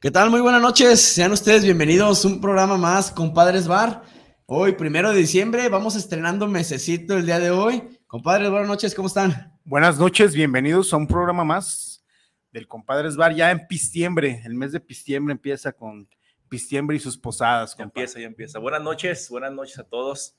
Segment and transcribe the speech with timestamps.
[0.04, 0.30] ¿Qué tal?
[0.30, 1.00] Muy buenas noches.
[1.00, 4.04] Sean ustedes bienvenidos a un programa más, Compadres Bar.
[4.45, 7.84] Hoy, primero de diciembre, vamos estrenando mesecito el día de hoy.
[8.06, 9.58] Compadres, buenas noches, ¿cómo están?
[9.64, 12.04] Buenas noches, bienvenidos a un programa más
[12.52, 14.42] del Compadres Bar ya en pistiembre.
[14.44, 16.10] El mes de pistiembre empieza con
[16.50, 17.73] pistiembre y sus posadas.
[17.78, 18.60] Ya empieza, ya empieza.
[18.60, 20.36] Buenas noches, buenas noches a todos.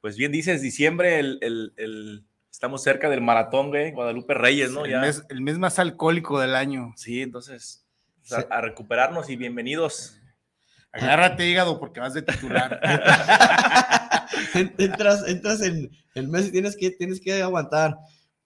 [0.00, 4.86] Pues bien dices, diciembre, el, estamos cerca del maratón, güey, Guadalupe Reyes, ¿no?
[4.86, 6.94] El, Mes, el mes más alcohólico del año.
[6.96, 7.85] Sí, entonces
[8.32, 10.16] a, recuperarnos y bienvenidos.
[10.92, 12.80] Agárrate, hígado, porque vas de titular.
[14.78, 17.96] entras, entras en el mes y tienes que, tienes que aguantar.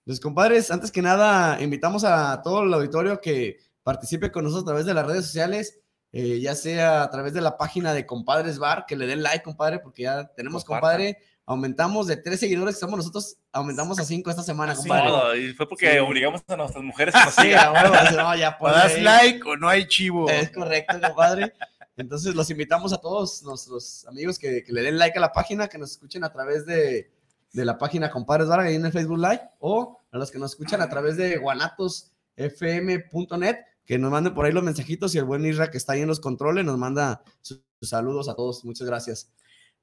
[0.05, 4.71] Los compadres, antes que nada, invitamos a todo el auditorio que participe con nosotros a
[4.71, 5.79] través de las redes sociales,
[6.11, 9.43] eh, ya sea a través de la página de Compadres Bar, que le den like,
[9.43, 14.29] compadre, porque ya tenemos, compadre, aumentamos de tres seguidores que somos nosotros, aumentamos a cinco
[14.29, 15.39] esta semana, compadre.
[15.39, 17.73] y fue porque obligamos a nuestras mujeres a nos sigan.
[17.73, 20.29] no, ya das like o no hay chivo.
[20.29, 21.53] Es correcto, compadre.
[21.97, 25.77] Entonces los invitamos a todos nuestros amigos que, le den like a la página, que
[25.77, 27.11] nos escuchen a través de,
[27.53, 30.81] la página Compadres Bar ahí en el Facebook Live, o a los que nos escuchan
[30.81, 35.69] a través de guanatosfm.net, que nos manden por ahí los mensajitos y el buen Isra
[35.69, 38.63] que está ahí en los controles nos manda sus saludos a todos.
[38.63, 39.29] Muchas gracias.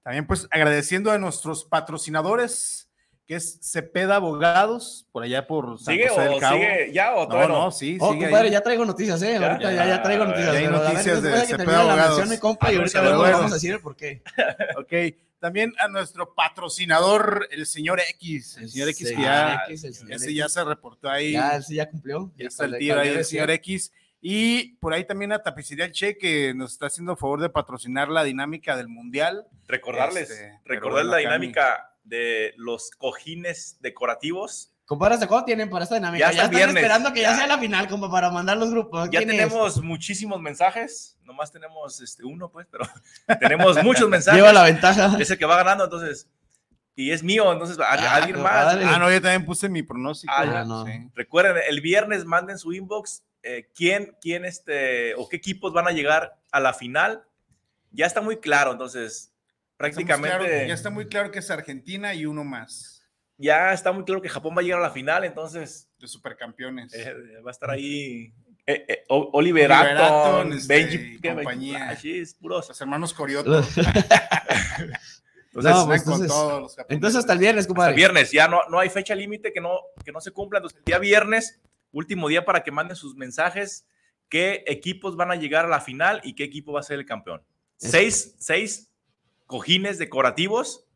[0.09, 2.89] También pues agradeciendo a nuestros patrocinadores,
[3.27, 6.57] que es Cepeda Abogados, por allá por San ¿Sigue José del Cabo.
[6.57, 7.47] ¿Sigue ya o no?
[7.47, 7.71] no?
[7.71, 9.37] sí, oh, compadre, ya traigo noticias, ¿eh?
[9.39, 9.51] ¿Ya?
[9.51, 10.55] Ahorita ya, ya, traigo noticias.
[10.55, 12.27] Ya hay noticias de Cepeda Abogados.
[12.27, 14.23] La compa, y ahorita vamos a decir el por qué.
[14.79, 15.15] ok.
[15.41, 18.57] También a nuestro patrocinador, el señor X.
[18.57, 21.33] El señor X, que ya, ese ya se reportó ahí.
[21.33, 22.33] Ya, ese ya cumplió.
[22.39, 23.93] Ya está el tío ahí, el señor X.
[24.21, 28.09] Y por ahí también a Tapicería El Che, que nos está haciendo favor de patrocinar
[28.09, 29.47] la dinámica del Mundial.
[29.69, 34.73] Recordarles, este, recordar la dinámica de los cojines decorativos.
[34.87, 36.33] Compadre, ¿de cuándo tienen para esta dinámica?
[36.33, 39.09] Ya, están esperando que ya, sea la final, como para mandar los grupos.
[39.11, 42.87] Ya tenemos muchísimos mensajes, nomás tenemos este uno, pues, pero
[43.41, 44.41] tenemos muchos mensajes.
[44.41, 45.15] Lleva la ventaja.
[45.21, 46.27] Ese que va ganando, entonces,
[46.97, 48.75] y es mío, entonces ah, alguien más.
[48.75, 50.33] Ah, no, yo también puse mi pronóstico.
[50.35, 50.85] Ah, no.
[51.15, 55.93] Recuerden, el viernes manden su inbox eh, quién, quién este, o qué equipos van a
[55.93, 57.25] llegar a la final,
[57.91, 59.33] ya está muy claro, entonces
[59.77, 60.67] prácticamente...
[60.67, 63.07] ya está muy claro que es Argentina y uno más.
[63.37, 65.89] Ya está muy claro que Japón va a llegar a la final, entonces...
[65.99, 66.93] De supercampeones.
[66.93, 68.33] Eh, va a estar ahí
[68.71, 71.97] eh, Oliver, Atom, este, Benji, compañía.
[72.39, 72.69] puros.
[72.69, 73.65] Los hermanos Corioto.
[75.55, 77.91] Entonces, pues, entonces, entonces, hasta el viernes, compadre.
[77.91, 80.59] Hasta el viernes, ya no, no hay fecha límite que no, que no se cumpla.
[80.59, 81.59] Entonces, el día viernes
[81.93, 83.87] último día para que manden sus mensajes,
[84.29, 87.07] qué equipos van a llegar a la final y qué equipo va a ser el
[87.07, 87.43] campeón.
[87.77, 88.91] Seis, seis
[89.47, 90.87] cojines decorativos.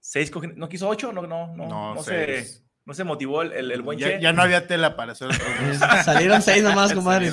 [0.00, 0.56] Seis cojines.
[0.56, 1.12] ¿No quiso ocho?
[1.12, 1.66] No, no, no.
[1.66, 5.12] No, no se, no se motivó el, el, buen ya, Ya no había tela para
[5.12, 5.28] hacer
[6.04, 7.30] Salieron seis nomás, compadre.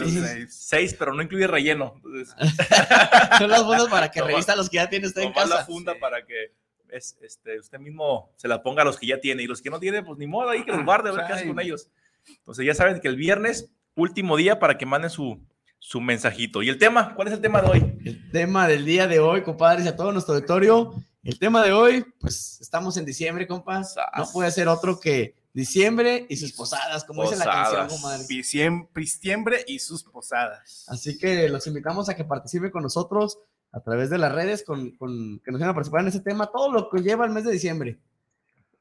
[0.50, 0.94] Seis.
[0.94, 2.01] pero no incluye relleno.
[3.38, 5.47] Son las fundas para que revista los que ya tiene usted en casa.
[5.47, 6.51] la funda para que
[6.89, 9.44] es, este, usted mismo se la ponga a los que ya tiene.
[9.44, 11.33] Y los que no tiene, pues ni modo ahí que los guarde, a ver qué
[11.33, 11.89] hace con ellos.
[12.27, 15.39] Entonces ya saben que el viernes, último día para que manden su,
[15.80, 16.63] su mensajito.
[16.63, 17.13] ¿Y el tema?
[17.16, 17.98] ¿Cuál es el tema de hoy?
[18.06, 20.94] El tema del día de hoy, compadres, y a todo nuestro auditorio.
[21.24, 23.95] El tema de hoy, pues estamos en diciembre, compas.
[24.18, 28.25] No puede ser otro que diciembre y sus posadas, como dice la canción, compadre.
[28.27, 30.86] Diciembre y sus posadas.
[30.88, 33.39] Así que los invitamos a que participen con nosotros
[33.72, 36.48] a través de las redes, con, con que nos vayan a participar en ese tema,
[36.48, 38.00] todo lo que lleva el mes de diciembre.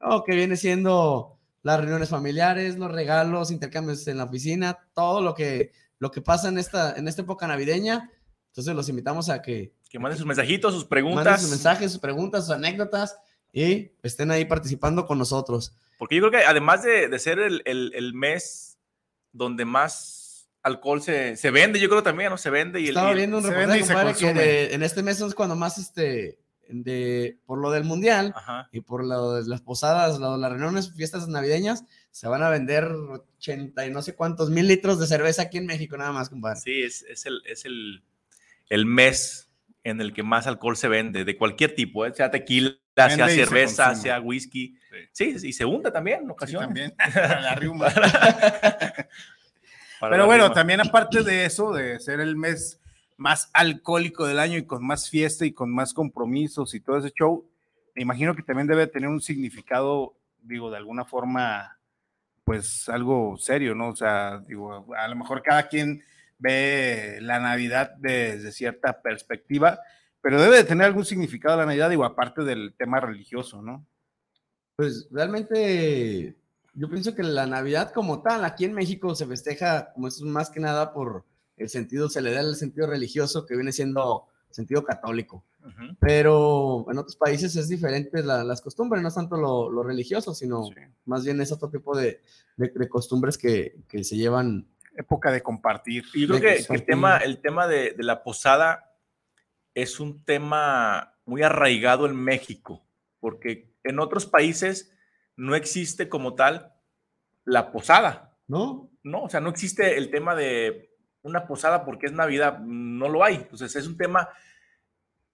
[0.01, 1.34] Oh, que viene siendo
[1.65, 6.47] las reuniones familiares, los regalos, intercambios en la oficina, todo lo que, lo que pasa
[6.47, 8.11] en esta, en esta época navideña.
[8.49, 11.25] Entonces los invitamos a que Que manden sus mensajitos, sus preguntas.
[11.25, 13.17] manden sus mensajes, sus preguntas, sus anécdotas
[13.51, 15.75] y estén ahí participando con nosotros.
[15.97, 18.77] Porque yo creo que además de, de ser el, el- el mes
[19.31, 22.37] donde más alcohol se, se vende, yo creo también, ¿no?
[22.37, 22.89] Se vende y el...
[22.89, 25.19] Estaba el- viendo un se reportaje, vende y se compadre, que de- en este mes
[25.19, 26.37] es cuando más, este,
[26.69, 28.67] de, por lo del mundial Ajá.
[28.71, 32.85] y por lo de las posadas, lo- las reuniones, fiestas navideñas, se van a vender
[32.85, 36.59] 80 y no sé cuántos mil litros de cerveza aquí en México, nada más, compadre.
[36.59, 38.03] Sí, es, es el, es el,
[38.69, 39.49] el mes
[39.83, 42.13] en el que más alcohol se vende, de cualquier tipo, ¿eh?
[42.13, 44.77] sea tequila, Vende sea cerveza, sea whisky.
[45.11, 46.67] Sí, y se unta también en Sí, ocasiones.
[46.67, 46.95] también.
[47.43, 47.89] La riuma.
[49.99, 50.53] Pero la bueno, rima.
[50.55, 52.79] también aparte de eso, de ser el mes
[53.17, 57.11] más alcohólico del año y con más fiesta y con más compromisos y todo ese
[57.11, 57.49] show,
[57.95, 61.79] me imagino que también debe tener un significado, digo, de alguna forma,
[62.43, 63.89] pues algo serio, ¿no?
[63.89, 66.03] O sea, digo, a lo mejor cada quien
[66.37, 69.79] ve la Navidad desde cierta perspectiva,
[70.21, 73.85] pero debe de tener algún significado la Navidad, digo, aparte del tema religioso, ¿no?
[74.75, 76.35] Pues realmente
[76.73, 80.49] yo pienso que la Navidad como tal, aquí en México se festeja como es más
[80.49, 81.23] que nada por
[81.57, 85.43] el sentido, se le da el sentido religioso que viene siendo sentido católico.
[85.99, 90.33] Pero en otros países es diferente la- las costumbres, no es tanto lo, lo religioso,
[90.33, 90.73] sino Sí.
[91.05, 92.21] más bien es otro tipo de,
[92.57, 94.67] de- de costumbres que, que se llevan.
[94.97, 96.05] Época de compartir.
[96.13, 98.95] Y yo creo que, que el tema, el tema de, de la posada
[99.73, 102.81] es un tema muy arraigado en México,
[103.19, 104.93] porque en otros países
[105.35, 106.71] no existe como tal
[107.43, 108.89] la posada, ¿No?
[109.03, 109.23] ¿no?
[109.23, 110.94] O sea, no existe el tema de
[111.25, 113.35] una posada porque es Navidad, no lo hay.
[113.35, 114.29] Entonces es un tema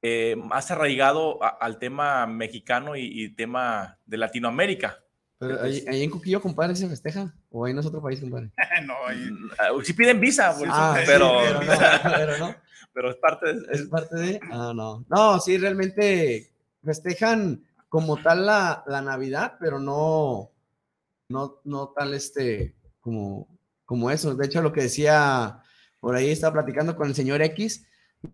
[0.02, 4.98] eh, más arraigado a- al tema mexicano y, y tema de Latinoamérica.
[5.38, 7.34] Pero ahí, ahí en Cuquillo, compadre, se festeja.
[7.50, 8.52] O ahí no es otro país, compadre.
[8.86, 9.30] no, ahí-
[9.84, 12.56] Si piden visa, por eso, Ah, sí, pero, pero no, pero no.
[12.94, 13.62] pero es parte de...
[13.72, 14.40] Es parte de.
[14.52, 15.06] Ah, no.
[15.10, 16.52] No, sí, realmente
[16.84, 20.52] festejan como tal la, la Navidad, pero no,
[21.30, 23.48] no, no tal este, como,
[23.86, 24.34] como eso.
[24.36, 25.60] De hecho, lo que decía,
[26.02, 27.86] por ahí estaba platicando con el señor X,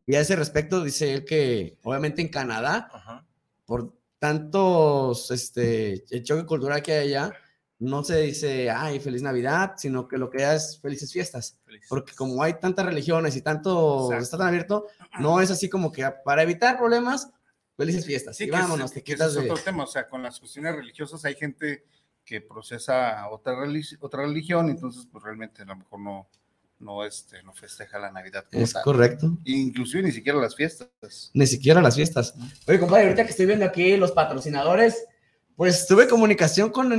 [0.08, 3.25] y a ese respecto dice él que, obviamente en Canadá, Ajá.
[3.66, 7.34] por tantos, este, el choque cultural que hay allá,
[7.80, 12.42] no se dice, ay, feliz Navidad, sino que lo que es felices fiestas porque como
[12.44, 14.24] hay tantas religiones y tanto Exacto.
[14.24, 14.88] está tan abierto,
[15.19, 17.30] no es así como que para evitar problemas,
[17.75, 18.36] felices fiestas.
[18.36, 19.52] Sí, y que vámonos, te que quitas ese es de...
[19.52, 21.86] otro tema, o sea, con las cuestiones religiosas hay gente
[22.25, 23.56] que procesa otra,
[24.02, 26.28] otra religión, entonces pues realmente a lo mejor no,
[26.80, 28.46] no, este, no festeja la Navidad.
[28.52, 28.84] como Es tal.
[28.84, 29.38] correcto.
[29.46, 31.32] Inclusive ni siquiera las fiestas.
[31.34, 32.36] Ni siquiera las fiestas.
[32.68, 35.06] Oye, compadre, ahorita que estoy viendo aquí los patrocinadores,
[35.56, 36.90] pues tuve comunicación con,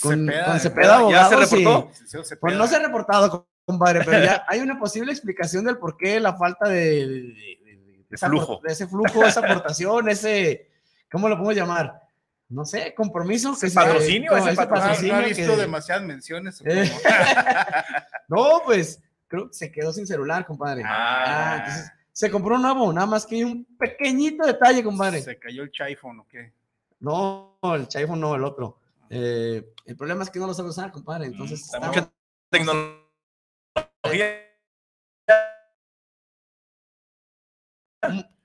[0.00, 0.60] con Cepeda, con.
[0.60, 1.90] Cepeda ¿Ya se y- reportó?
[2.06, 2.40] Cepeda.
[2.40, 6.18] Pues no se ha reportado, compadre, pero ya hay una posible explicación del por qué
[6.18, 8.60] la falta de, de- de- flujo.
[8.64, 10.70] ese flujo, esa aportación, ese,
[11.10, 12.00] ¿cómo lo podemos llamar?
[12.48, 13.52] No sé, compromiso.
[13.54, 14.36] ¿Ese que patrocinio?
[14.36, 16.62] ¿Ese ese No, no ha patrocinio visto que- demasiadas menciones.
[16.64, 16.90] Eh.
[18.28, 20.82] No, pues creo que se quedó sin celular, compadre.
[20.84, 21.56] Ah.
[21.58, 25.20] entonces se compró un nuevo, nada más que hay un pequeñito detalle, compadre.
[25.20, 26.52] Se cayó el iPhone o qué.
[27.00, 28.78] No, el iPhone no, el otro.
[29.10, 31.26] Eh, el problema es que no lo sabe usar, compadre.
[31.26, 32.12] Entonces, Está estamos- mucha
[32.50, 33.04] tecnología.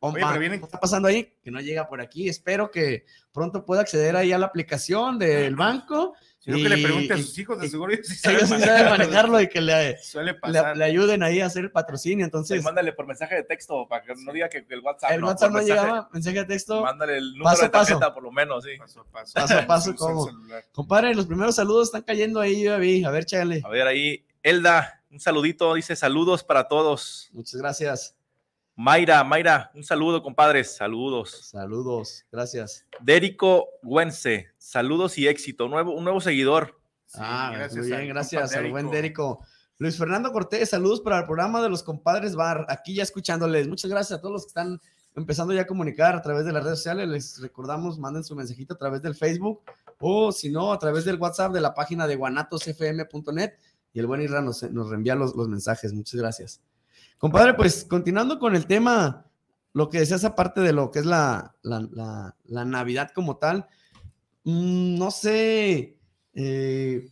[0.01, 1.33] Oye, pero vienen- ¿qué está pasando ahí?
[1.43, 2.29] Que no llega por aquí.
[2.29, 6.15] Espero que pronto pueda acceder ahí a la aplicación del banco.
[6.41, 8.43] Sino que le Y- pregunte a y- sus hijos, de y- seguro ellos sí Ellos
[8.49, 10.77] sí saben manejarlo y que le, Suele le, pasar.
[10.77, 12.23] le ayuden ahí a hacer el patrocinio.
[12.23, 15.11] Entonces, mándale por mensaje de texto para que no diga que el WhatsApp.
[15.11, 15.81] el no, WhatsApp no mensaje.
[15.81, 16.81] llegaba, mensaje de texto.
[16.81, 18.13] Mándale el número Paso a de tarjeta, paso.
[18.13, 18.69] por lo menos, sí.
[18.77, 19.33] Paso a paso.
[19.35, 20.63] Paso a paso, celular.
[20.71, 23.03] Compadre, los primeros saludos están cayendo ahí, yo ya vi.
[23.03, 23.61] A ver, chale.
[23.65, 27.29] A ver ahí, Elda, un saludito, dice saludos para todos.
[27.33, 28.15] Muchas gracias.
[28.81, 31.49] Mayra, Mayra, un saludo, compadres, saludos.
[31.49, 32.85] Saludos, gracias.
[33.01, 35.67] Dérico Güense, saludos y éxito.
[35.67, 36.79] Nuevo, un nuevo seguidor.
[37.05, 39.41] Sí, ah, gracias muy bien, gracias al buen Dérico.
[39.41, 39.45] Dérico.
[39.79, 43.67] Luis Fernando Cortés, saludos para el programa de los compadres Bar, aquí ya escuchándoles.
[43.67, 44.79] Muchas gracias a todos los que están
[45.13, 47.09] empezando ya a comunicar a través de las redes sociales.
[47.09, 49.61] Les recordamos, manden su mensajito a través del Facebook
[49.99, 53.55] o si no, a través del WhatsApp de la página de guanatosfm.net
[53.91, 55.91] y el buen Irra nos, nos reenvía los, los mensajes.
[55.91, 56.61] Muchas gracias.
[57.19, 59.25] Compadre, pues continuando con el tema,
[59.73, 63.67] lo que decías aparte de lo que es la, la, la- Navidad como tal,
[64.45, 65.97] mm, no sé,
[66.33, 67.09] eh,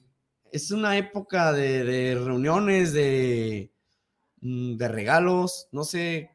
[0.50, 3.70] es una época de, reuniones, de,
[4.40, 6.32] mm, de regalos, no sé,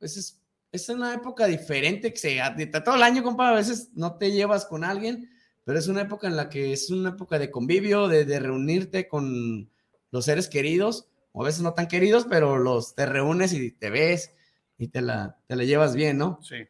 [0.00, 0.40] es,
[0.72, 2.38] es una época diferente que se,
[2.82, 5.28] todo el año, compadre, a veces no te llevas con alguien,
[5.64, 9.70] pero es una época en la que es una época de convivio, de reunirte con
[10.10, 13.90] los seres queridos, o a veces no tan queridos, pero los te reúnes y te
[13.90, 14.32] ves
[14.78, 16.38] y te la, te la llevas bien, ¿no?
[16.42, 16.66] Sí.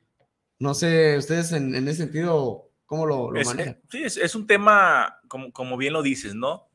[0.59, 3.81] No sé, ustedes en, en ese sentido, ¿cómo lo, lo Es- manejan?
[3.91, 6.69] sí, es, es un tema, como, como bien lo dices, ¿no?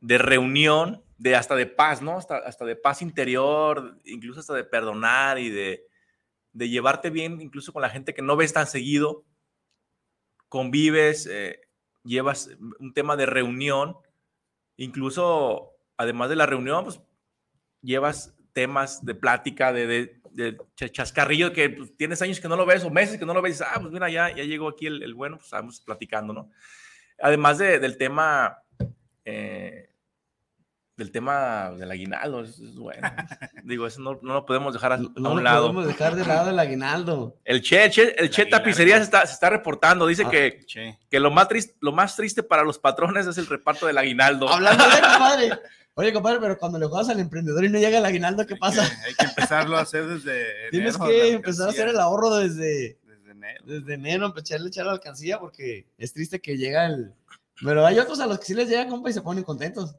[0.00, 2.16] De reunión, de hasta de paz, ¿no?
[2.18, 5.86] Hasta, hasta de paz interior, incluso hasta de perdonar y de,
[6.52, 9.24] de llevarte bien, incluso con la gente que no ves tan seguido.
[10.48, 11.60] Convives, eh,
[12.04, 12.50] llevas
[12.80, 13.96] un tema de reunión,
[14.76, 17.00] incluso además de la reunión, pues
[17.82, 22.56] llevas temas de plática, de, de, de ch- chascarrillo, que pues, tienes años que no
[22.56, 24.86] lo ves o meses que no lo ves, ah, pues mira, ya, ya llegó aquí
[24.86, 26.50] el, el bueno, pues estamos platicando, ¿no?
[27.20, 28.58] Además de- del tema,
[29.24, 29.90] eh,
[30.98, 33.00] del tema del aguinaldo, eso es bueno.
[33.64, 35.62] Digo, eso no, no lo podemos dejar a, No, no un lo lado.
[35.62, 37.36] podemos dejar de lado el aguinaldo.
[37.44, 38.44] El Che, el Che, el che.
[38.46, 40.98] Tapicería se está, se está reportando, dice Ah, que, Che.
[41.08, 44.48] que lo, más triste, lo más triste para los patrones es el reparto del aguinaldo.
[44.48, 45.50] Hablando de compadre.
[45.94, 48.82] Oye, compadre, pero cuando le juegas al emprendedor y no llega el aguinaldo, ¿qué pasa?
[49.06, 50.46] Hay que empezarlo a hacer desde.
[50.70, 53.64] Tienes enero, que empezar a hacer el ahorro desde, Desde enero.
[53.64, 57.12] desde enero, echarle echar la alcancía, porque es triste que llega el.
[57.60, 59.96] Pero hay otros a los que sí les llega, compa, y se ponen contentos.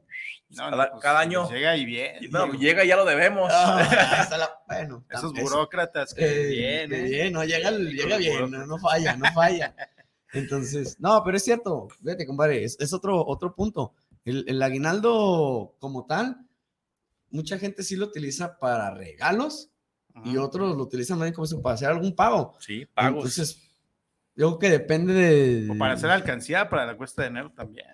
[0.50, 1.48] No, Cada- no, pues, cada año.
[1.50, 2.16] Llega y bien.
[2.30, 3.50] No, digo, llega y ya lo debemos.
[3.54, 6.46] Ah, la- bueno, Esos eso- burócratas que eh,
[6.88, 7.02] bien, ¿eh?
[7.08, 9.74] bien, no, llega, llega bien, no, no falla, no falla.
[10.32, 13.94] Entonces, no, pero es cierto, fíjate, compadre, es, es otro, otro punto.
[14.24, 16.36] El, el aguinaldo como tal,
[17.30, 19.70] mucha gente sí lo utiliza para regalos
[20.24, 20.42] y Ujú.
[20.46, 22.54] otros lo utilizan también como eso, para hacer algún pago.
[22.60, 23.16] Sí, pagos.
[23.18, 23.70] Entonces,
[24.36, 25.70] yo creo que depende de...
[25.70, 27.86] O para hacer alcancía para la cuesta de enero también.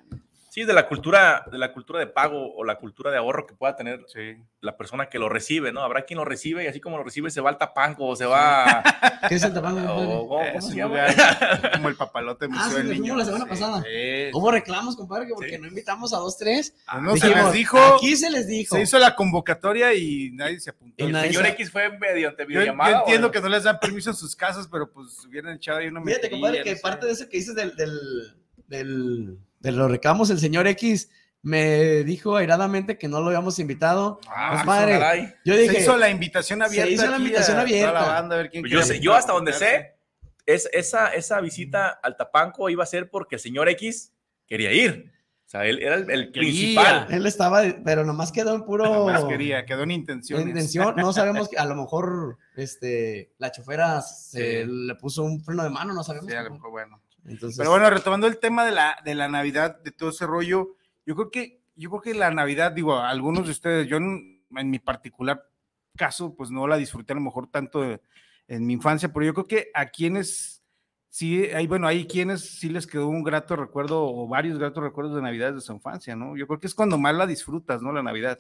[0.57, 3.55] Sí, de la cultura, de la cultura de pago o la cultura de ahorro que
[3.55, 4.39] pueda tener Sí.
[4.63, 5.83] la persona que lo recibe, ¿no?
[5.83, 8.25] Habrá quien lo recibe y así como lo recibe se va al tapanco o se
[8.25, 8.83] va
[9.29, 11.05] ¿Qué es el tapanco, o- ¿cómo, cómo se llama?
[11.75, 13.17] como el papalote museo Ah, sí, del niño.
[13.17, 13.83] la semana Sí, pasada.
[13.83, 14.31] sí.
[14.33, 15.27] ¿Cómo reclamos, compadre?
[15.27, 15.59] Que porque Sí.
[15.61, 16.75] no invitamos a dos, tres.
[16.91, 18.77] Pues no se les dijo, Aquí se les dijo.
[18.77, 21.05] se hizo la convocatoria y nadie se apuntó.
[21.05, 23.01] El señor X fue mediante Yo, yo videollamada.
[23.01, 25.89] entiendo ¿o que no les dan permiso en sus casas, pero pues hubieran echado ahí
[25.89, 27.99] una Fíjate, compadre, que parte de eso que dices del, del,
[28.69, 31.11] del- de los reclamos, el señor X
[31.43, 34.21] me dijo airadamente que no lo habíamos invitado.
[34.29, 35.35] Ah, compadre, caray.
[35.45, 36.91] Yo Se dije, hizo la invitación se abierta.
[36.93, 37.93] hizo la invitación a abierta.
[37.99, 39.95] toda la banda, a ver quién Pues yo, quiere sé- yo hasta donde sé,
[40.45, 44.13] es, esa, esa visita al Tapanco iba a ser porque el señor X
[44.47, 45.13] quería ir.
[45.45, 47.07] O sea, él era el, principal.
[47.09, 50.53] él estaba, pero nomás quedó en puro Nomás quería, quedó en intención.
[50.97, 54.69] No sabemos, que a lo mejor este, la chofera se Sí.
[54.69, 56.29] le puso un freno de mano, no sabemos.
[56.29, 57.01] Sí, a lo mejor, bueno.
[57.29, 60.77] Entonces, Pero bueno, retomando el tema de la, de la Navidad, de todo ese rollo,
[61.05, 64.71] yo creo que, yo creo que la Navidad, digo, algunos de ustedes, yo en, en
[64.71, 65.49] mi particular
[65.97, 68.01] caso, pues no la disfruté a lo mejor tanto de-
[68.49, 70.63] en mi infancia, pero yo creo que a quienes
[71.09, 75.17] sí, hay, bueno, hay quienes sí les quedó un grato recuerdo o varios gratos recuerdos
[75.17, 76.37] de Navidad de su infancia, ¿no?
[76.37, 77.93] Yo creo que es cuando más la disfrutas, ¿no?
[77.93, 78.39] La Navidad.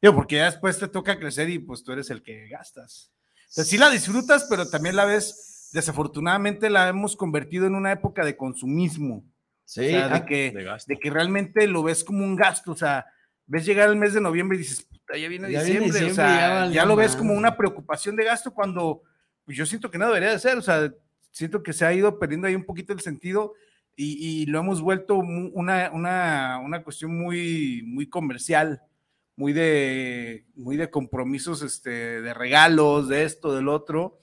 [0.00, 3.12] Digo, porque ya después te toca crecer y pues tú eres el que gastas.
[3.36, 7.92] O sea, sí la disfrutas, pero también la ves, desafortunadamente la hemos convertido en una
[7.92, 9.24] época de consumismo.
[9.64, 10.52] sí, o sea, de ah, que,
[10.86, 13.06] de que realmente lo ves como un gasto, o sea,
[13.46, 16.14] ves llegar el mes de noviembre y dices, puta, ya viene Ya viene diciembre, o
[16.14, 19.02] sea, ya lo ves como una preocupación de gasto cuando
[19.44, 20.92] pues yo siento que no debería de ser, o sea,
[21.30, 23.54] siento que se ha ido perdiendo ahí un poquito el sentido
[23.96, 28.82] y, y lo hemos vuelto una, una, una cuestión muy, muy comercial,
[29.36, 34.18] muy de, muy de compromisos, este, de regalos, de esto, del otro.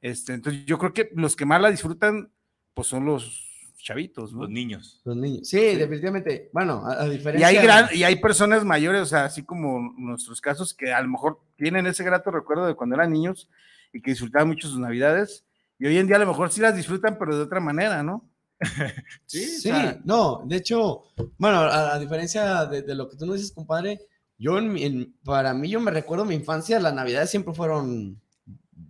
[0.00, 2.32] Este, entonces yo creo que los que más la disfrutan,
[2.74, 3.46] pues son los
[3.82, 4.42] chavitos, ¿no?
[4.42, 5.00] Los niños.
[5.04, 5.48] los niños.
[5.48, 6.50] Sí, definitivamente.
[6.52, 7.48] Bueno, a, a Y diferencia.
[7.48, 11.08] hay, gran, y hay personas mayores, o sea, así como nuestros casos, que a lo
[11.08, 13.48] mejor tienen ese grato recuerdo de cuando eran niños
[13.92, 15.44] y que disfrutaban mucho sus navidades.
[15.78, 18.28] Y hoy en día a lo mejor sí las disfrutan, pero de otra manera, ¿no?
[19.26, 21.04] Sí, Sí, o sea- no, de hecho,
[21.38, 24.00] bueno, a, a diferencia de, de lo que tú nos dices, compadre,
[24.38, 28.20] yo, en mi- en- para mí, yo me recuerdo mi infancia, las navidades siempre fueron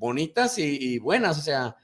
[0.01, 1.77] bonitas y, y buenas, o sea,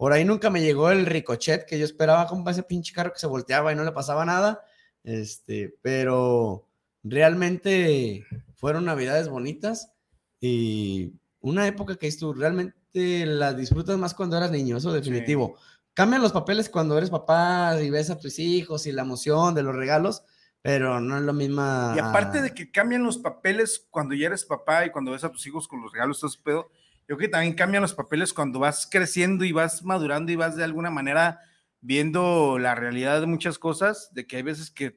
[0.00, 3.18] por ahí nunca me llegó el ricochet que yo esperaba, compa, ese pinche carro que
[3.18, 4.64] se volteaba y no le pasaba nada,
[5.04, 6.66] este, pero
[7.02, 8.24] realmente
[8.54, 9.92] fueron navidades bonitas
[10.40, 15.56] y una época que tú realmente la disfrutas más cuando eras niño, eso definitivo.
[15.92, 19.62] Cambian los papeles cuando eres papá y ves a tus hijos y la emoción de
[19.62, 20.22] los regalos,
[20.62, 21.92] pero no es lo misma.
[21.94, 25.30] Y aparte de que cambian los papeles cuando ya eres papá y cuando ves a
[25.30, 26.70] tus hijos con los regalos, todo ese pedo,
[27.10, 30.54] yo creo que también cambian los papeles cuando vas creciendo y vas madurando y vas
[30.54, 31.40] de alguna manera
[31.80, 34.96] viendo la realidad de muchas cosas, de que hay veces que,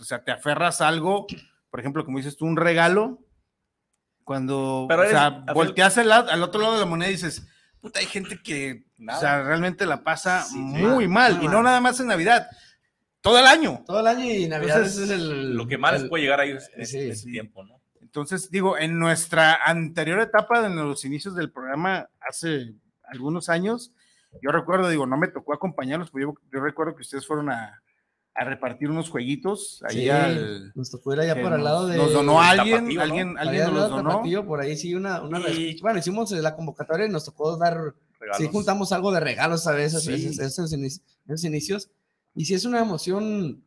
[0.00, 1.28] o sea, te aferras a algo,
[1.70, 3.20] por ejemplo, como dices tú, un regalo,
[4.24, 7.08] cuando, Pero o eres- sea, a volteas al, lado- al otro lado de la moneda
[7.10, 7.46] y dices,
[7.80, 9.18] puta, hay gente que, Nada.
[9.18, 12.48] o sea, realmente la pasa Sí, muy Mal, y no nada más en Navidad,
[13.20, 13.84] todo el año.
[13.86, 15.54] Todo el año y Navidad Entonces, es el...
[15.56, 17.30] Lo que más les puede llegar ahí es, es- sí, ese sí.
[17.30, 17.73] tiempo, ¿no?
[18.14, 23.92] Entonces, digo, en nuestra anterior etapa, en los inicios del programa, hace algunos años,
[24.40, 27.82] yo recuerdo, digo, no me tocó acompañarlos, pero yo, yo recuerdo que ustedes fueron a,
[28.34, 30.70] a repartir unos jueguitos ahí Sí, al...
[30.76, 31.96] nos tocó ir allá por al lado de...
[31.96, 33.02] Nos donó alguien, Tapatío, ¿no?
[33.02, 34.10] alguien, allá alguien al nos los donó.
[34.10, 35.20] Tapatío, por ahí sí una...
[35.20, 37.74] una Y- Bueno, hicimos la convocatoria y nos tocó dar...
[38.20, 38.36] Regalos.
[38.38, 40.12] Sí, juntamos algo de regalos a veces, Sí.
[40.14, 41.90] esos, esos inici- esos inicios.
[42.36, 43.60] Y sí es una emoción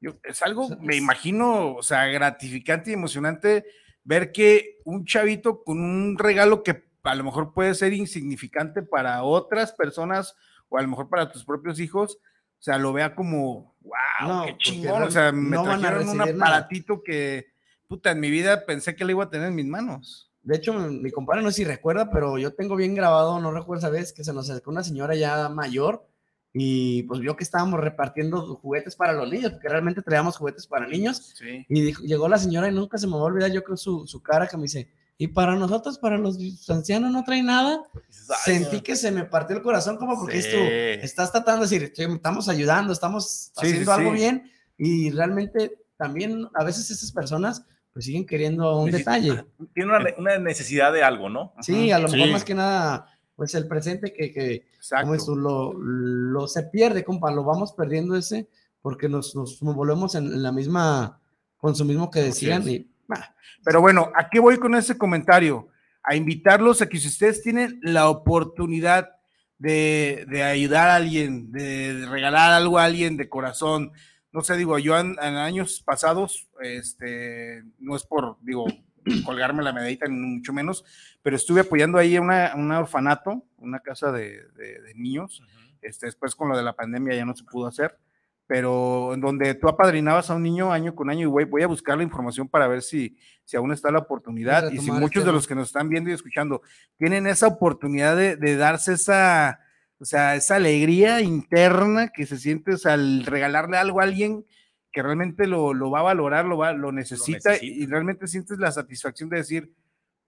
[0.00, 3.66] Yo- es algo, O sea, me es- imagino, o sea, gratificante y emocionante
[4.04, 9.22] ver que un chavito con un regalo que a lo mejor puede ser insignificante para
[9.22, 10.34] otras personas
[10.68, 14.46] o a lo mejor para tus propios hijos, o sea, lo vea como, wow, No,
[14.46, 16.32] qué chingón, o sea, me no trajeron un nada.
[16.32, 17.52] aparatito que,
[17.88, 20.32] puta, en mi vida pensé que le iba a tener en mis manos.
[20.42, 23.52] De hecho, mi mi compadre no sé si recuerda, pero yo tengo bien grabado, no
[23.52, 26.06] recuerdo esa vez, que se nos acercó una señora ya mayor
[26.54, 30.86] y pues vio que estábamos repartiendo juguetes para los niños, porque realmente traíamos juguetes para
[30.86, 31.32] niños.
[31.38, 31.64] Sí.
[31.68, 34.06] Y dijo- llegó la señora y nunca se me va a olvidar, yo creo, su,
[34.06, 36.36] su cara que me dice, y para nosotros, para los
[36.68, 37.82] ancianos, no trae nada.
[37.94, 38.02] "Ay,
[38.44, 38.82] Sentí no".
[38.82, 40.48] que se me partió el corazón como porque Sí.
[40.48, 40.58] esto,
[41.04, 45.78] estás tratando de decir, "Estoy- estamos ayudando, estamos Sí, haciendo sí, algo bien y realmente
[45.96, 49.44] también a veces esas personas pues siguen queriendo un detalle.
[49.74, 51.52] Tiene una, una necesidad de algo, ¿no?
[51.60, 54.66] Sí, a lo mejor más que nada, pues el presente que, que
[55.00, 58.48] como es tú, lo, lo se pierde, compa, lo vamos perdiendo ese
[58.80, 61.20] porque nos, nos volvemos en, en la misma
[61.56, 62.68] consumismo que decían es.
[62.68, 63.34] y bah,
[63.64, 65.68] Pero bueno, ¿a qué voy con ese comentario?
[66.02, 69.10] A invitarlos a que si ustedes tienen la oportunidad
[69.58, 73.92] de, de ayudar a alguien, de regalar algo a alguien de corazón,
[74.32, 78.66] no sé, digo, yo en, en años pasados, este, no es por, digo,
[79.24, 80.84] colgarme la medallita, ni mucho menos,
[81.22, 85.42] pero estuve apoyando ahí a una, un orfanato, una casa de, de- de niños,
[85.80, 87.98] este, después con lo de la pandemia ya no se pudo hacer,
[88.46, 91.66] pero en donde tú apadrinabas a un niño año con año y voy, voy a
[91.66, 95.28] buscar la información para ver si, si aún está la oportunidad y si muchos de
[95.28, 95.32] tema.
[95.36, 96.60] los que nos están viendo y escuchando
[96.98, 99.60] tienen esa oportunidad de, de darse esa,
[99.98, 104.44] o sea, esa alegría interna que se siente o sea, al regalarle algo a alguien
[104.92, 107.64] que realmente lo, lo va a valorar, lo, va, lo necesita, necesita.
[107.64, 109.72] y realmente sientes la satisfacción de decir,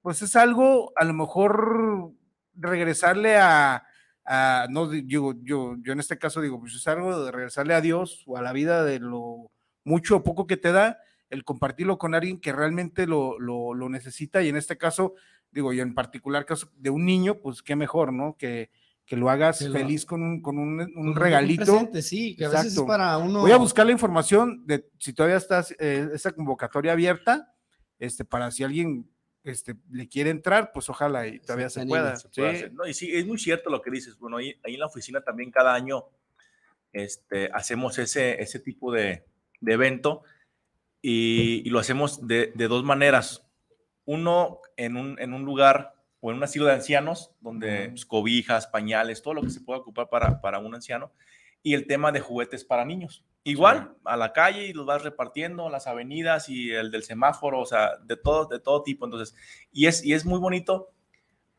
[0.02, 2.12] pues es algo a lo mejor
[2.56, 3.84] regresarle a,
[4.24, 7.80] a- no digo, yo, yo en este caso digo, pues es algo de regresarle a
[7.80, 9.50] Dios o a la vida de lo
[9.84, 10.98] mucho o poco que te da,
[11.30, 15.14] el compartirlo con alguien que realmente lo, lo, lo necesita y en este caso,
[15.50, 18.36] digo, yo en particular caso de un niño, pues qué mejor, ¿no?
[18.38, 18.70] Que,
[19.06, 21.64] que lo hagas Que lo- feliz con un, con un, regalito.
[21.64, 23.40] presente, sí, que a veces es para uno.
[23.40, 27.54] Voy a buscar la información de si todavía está eh, esa convocatoria abierta,
[27.98, 29.08] este, para si alguien
[29.42, 32.16] este, le quiere entrar, pues ojalá y todavía se pueda.
[32.16, 32.56] se puede sí.
[32.56, 32.72] hacer.
[32.72, 34.16] No, y sí, es muy cierto lo que dices.
[34.18, 36.04] Bueno, ahí, ahí en la oficina también cada año
[36.92, 39.24] este, hacemos ese, ese tipo de,
[39.60, 40.22] de evento
[41.02, 43.46] y, y lo hacemos de, de dos maneras.
[44.06, 45.93] Uno, en un, en un lugar
[46.26, 49.80] o en un asilo de ancianos, donde pues, cobijas, pañales, todo lo que se pueda
[49.80, 51.12] ocupar para, para un anciano.
[51.62, 53.26] Y el tema de juguetes para niños.
[53.42, 57.66] Igual, a la calle y los vas repartiendo, las avenidas y el del semáforo, o
[57.66, 59.04] sea, de todo, de todo tipo.
[59.04, 59.36] Entonces,
[59.70, 60.92] y es, y es muy bonito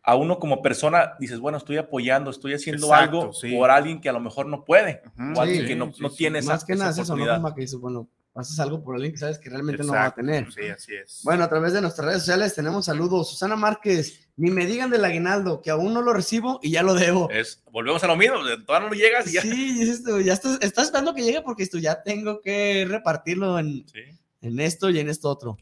[0.01, 3.55] a uno como persona, dices, bueno, estoy apoyando, estoy haciendo Exacto, algo sí.
[3.55, 6.01] por alguien que a lo mejor no puede, Ujú, o alguien sí, que no, sí,
[6.01, 6.17] no sí.
[6.17, 7.27] tiene esa, más que nada es eso, ¿no?
[7.27, 10.07] Como que dices, bueno, haces algo por alguien que sabes que realmente no va a
[10.07, 10.51] Exacto, tener.
[10.51, 11.21] Sí, así es.
[11.23, 13.29] Bueno, a través de nuestras redes sociales tenemos saludos.
[13.29, 16.93] Susana Márquez, ni me digan del aguinaldo, que aún no lo recibo y ya lo
[16.93, 17.29] debo.
[17.29, 19.41] Es, volvemos a lo mismo, todavía no llegas y ya.
[19.41, 23.85] Sí, tú, ya estás, estás esperando que llegue porque tú ya tengo que repartirlo en,
[23.87, 24.01] Sí.
[24.41, 25.57] en esto y en esto otro.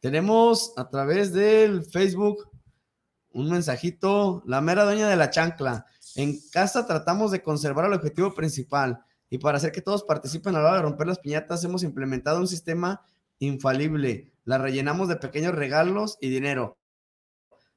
[0.00, 2.48] Tenemos a través del Facebook
[3.32, 5.86] un mensajito, la mera dueña de la chancla.
[6.14, 10.60] En casa tratamos de conservar el objetivo principal y para hacer que todos participen a
[10.60, 13.04] la hora de romper las piñatas hemos implementado un sistema
[13.40, 14.32] infalible.
[14.44, 16.78] La rellenamos de pequeños regalos y dinero.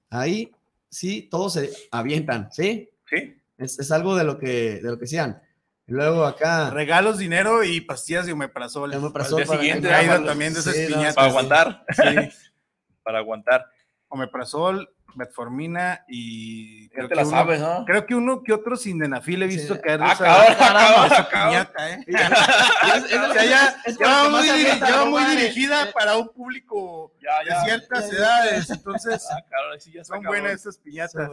[0.10, 0.52] Ahí
[0.90, 2.90] sí, todos se avientan, ¿sí?
[3.10, 5.42] Sí, Es, es algo de lo que, de lo que sean.
[5.88, 6.70] Y luego acá...
[6.70, 8.90] Regalos, dinero y pastillas de omeprazol.
[8.90, 11.16] Me Para siguiente, para- Traído para- también de esas sí, piñatas.
[11.16, 12.04] para aguantar, Sí.
[13.04, 13.66] para aguantar.
[14.08, 16.88] Omeprazol, metformina y.
[16.90, 17.86] Ya creo te que la uno- sabes, ¿no?
[17.86, 19.82] Creo que uno que otro sin denafil he visto Sí.
[19.82, 22.06] caer Ah, esa, cabrón, piñata, ¿eh?
[24.00, 28.18] Ya, va muy, dirigida para un público Ya, de ciertas ya, ya.
[28.18, 28.70] edades.
[28.70, 30.42] Entonces, Ah, cabrón, sí, ya está son cabrón.
[30.44, 31.30] buenas esas piñatas.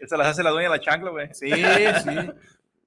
[0.00, 1.28] Esa las hace la dueña de la chancla, güey.
[1.34, 2.32] Sí, sí.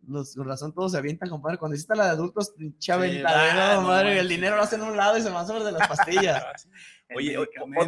[0.08, 1.58] Los, con razón todos se avientan, compadre.
[1.58, 4.10] Cuando hiciste la de adultos, pinche aventadero, no madre.
[4.12, 4.30] El manches.
[4.30, 6.68] dinero lo hacen a un lado y se van sobre de las pastillas.
[7.10, 7.38] El Oye,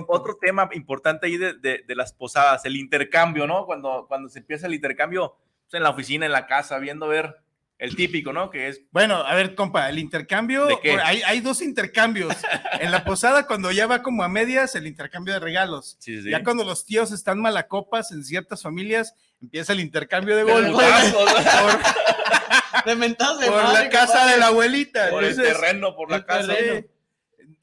[0.07, 3.65] otro tema importante ahí de, de- de las posadas, el intercambio, ¿no?
[3.65, 7.35] Cuando, cuando se empieza el intercambio pues, en la oficina, en la casa, viendo ver
[7.79, 8.51] El típico, ¿no?
[8.51, 10.91] Que es Bueno, a ver, compa, el intercambio, ¿De qué?
[11.01, 12.35] hay, hay dos intercambios.
[12.79, 15.95] En la posada, cuando ya va como a medias, el intercambio de regalos.
[15.99, 16.29] sí, sí.
[16.29, 20.71] Ya cuando los tíos están malacopas en ciertas familias, empieza el intercambio de golpes
[21.13, 24.33] por, De mentadas de por madre, la casa compadre.
[24.33, 25.09] de la abuelita.
[25.09, 26.47] por el Entonces, terreno, por la el casa.
[26.53, 26.87] terreno.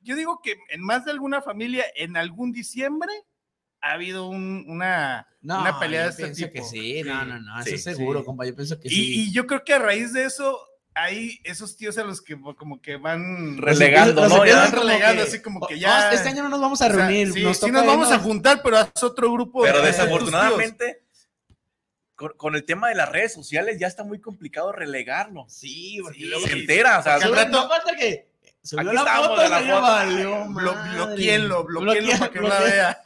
[0.02, 3.12] yo digo que en más de alguna familia, en algún diciembre,
[3.80, 6.52] ha habido un- una, No, una pelea yo de este pienso tipo.
[6.54, 8.26] que sí, no, no, no, eso Sí, es seguro, sí.
[8.26, 9.20] compa, yo pienso que Y, sí.
[9.28, 10.58] y yo creo que a raíz de eso,
[10.94, 14.44] hay esos tíos a los que como que van Relegando, ¿no?
[14.44, 14.56] Ya.
[14.56, 16.90] Van relegando, así como que "Oh, ya- no, este año no nos vamos a O
[16.90, 17.32] sea, reunir.
[17.32, 18.26] sí, nos sí nos vamos a irnos".
[18.26, 19.62] juntar, pero haz otro grupo.
[19.62, 21.02] Pero de- desafortunadamente,
[22.22, 25.44] con, con el tema de las redes sociales ya está muy complicado relegarlo.
[25.48, 28.28] Sí, porque Sí, luego Se entera, o sea, al Sube- rato- no falta que
[28.62, 29.80] subió Aquí foto, de la foto.
[29.82, 33.02] valió Blo- bloqueenlo, bloqueenlo para que no la vea.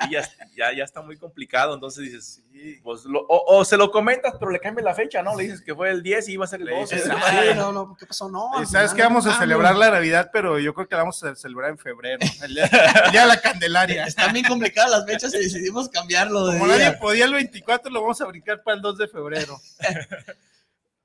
[0.00, 0.22] sí, ya,
[0.56, 1.74] ya, ya está muy complicado.
[1.74, 2.42] Entonces dices,
[2.82, 5.36] pues, lo- o, o se lo comentas, pero le cambias la fecha, ¿no?
[5.36, 6.94] Le dices que fue el 10 y iba a ser el Le 12.
[6.96, 8.28] dices, Sí, no, no, ¿qué pasó?
[8.28, 8.50] No.
[8.62, 11.34] Y sabes que vamos a celebrar la Navidad, pero yo creo que la vamos a
[11.36, 12.18] celebrar en febrero.
[12.42, 12.64] El día,
[13.06, 14.04] el día de la Candelaria.
[14.04, 16.86] Están bien complicadas las fechas y decidimos cambiarlo de Como día.
[16.86, 19.60] nadie podía el 24, lo vamos a brincar para el 2 de febrero.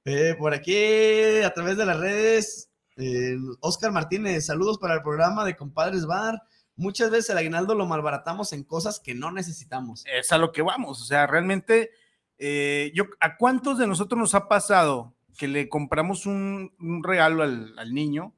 [0.08, 5.46] Eh, por aquí, a través de las redes, eh, Oscar Martínez, saludos para el programa
[5.46, 6.42] de Compadres Bar.
[6.76, 10.04] Muchas veces el aguinaldo lo malbaratamos en cosas que no necesitamos.
[10.06, 11.02] Es a lo que vamos.
[11.02, 11.92] O sea, realmente,
[12.38, 17.44] eh, yo, ¿a cuántos de nosotros nos ha pasado que le compramos un, un regalo
[17.44, 18.34] al, al niño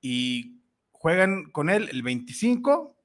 [0.00, 0.60] y
[0.92, 2.96] juegan con él el 25,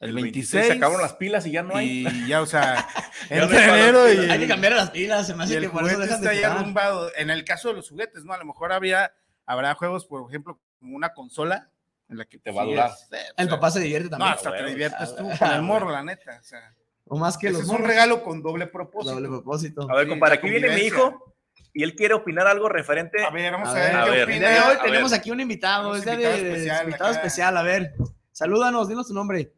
[0.00, 2.06] el, 26, se acabaron las pilas y ya no hay.
[2.06, 2.86] y ya, o sea,
[3.30, 4.30] entre enero y.
[4.30, 6.34] Hay que cambiar las pilas, se me hace el que por eso juguete dejan de
[6.34, 7.08] está ya.
[7.16, 8.32] En el caso de los juguetes, ¿no?
[8.32, 9.12] A lo mejor habría,
[9.46, 11.70] habrá juegos, por ejemplo, como una consola
[12.08, 12.90] en la que Te va a durar.
[12.90, 14.32] es- eh, El o sea, papá se divierte No, también.
[14.34, 16.38] hasta te bueno, diviertes tú ah, con el morro, la neta.
[16.40, 16.74] O sea,
[17.06, 19.14] o más que ese los es un regalo con doble propósito.
[19.14, 19.90] Doble propósito.
[19.90, 21.34] A ver, Sí, compadre, aquí viene mi hijo
[21.72, 23.22] y él quiere opinar algo referente.
[23.24, 24.68] A ver, vamos A a, ver, ver, a qué ver, El opina.
[24.68, 25.20] hoy a tenemos ver.
[25.20, 27.18] aquí un invitado, es invitado de especial invitado acá.
[27.20, 27.56] especial.
[27.56, 27.94] A ver,
[28.32, 29.52] salúdanos, dinos tu nombre.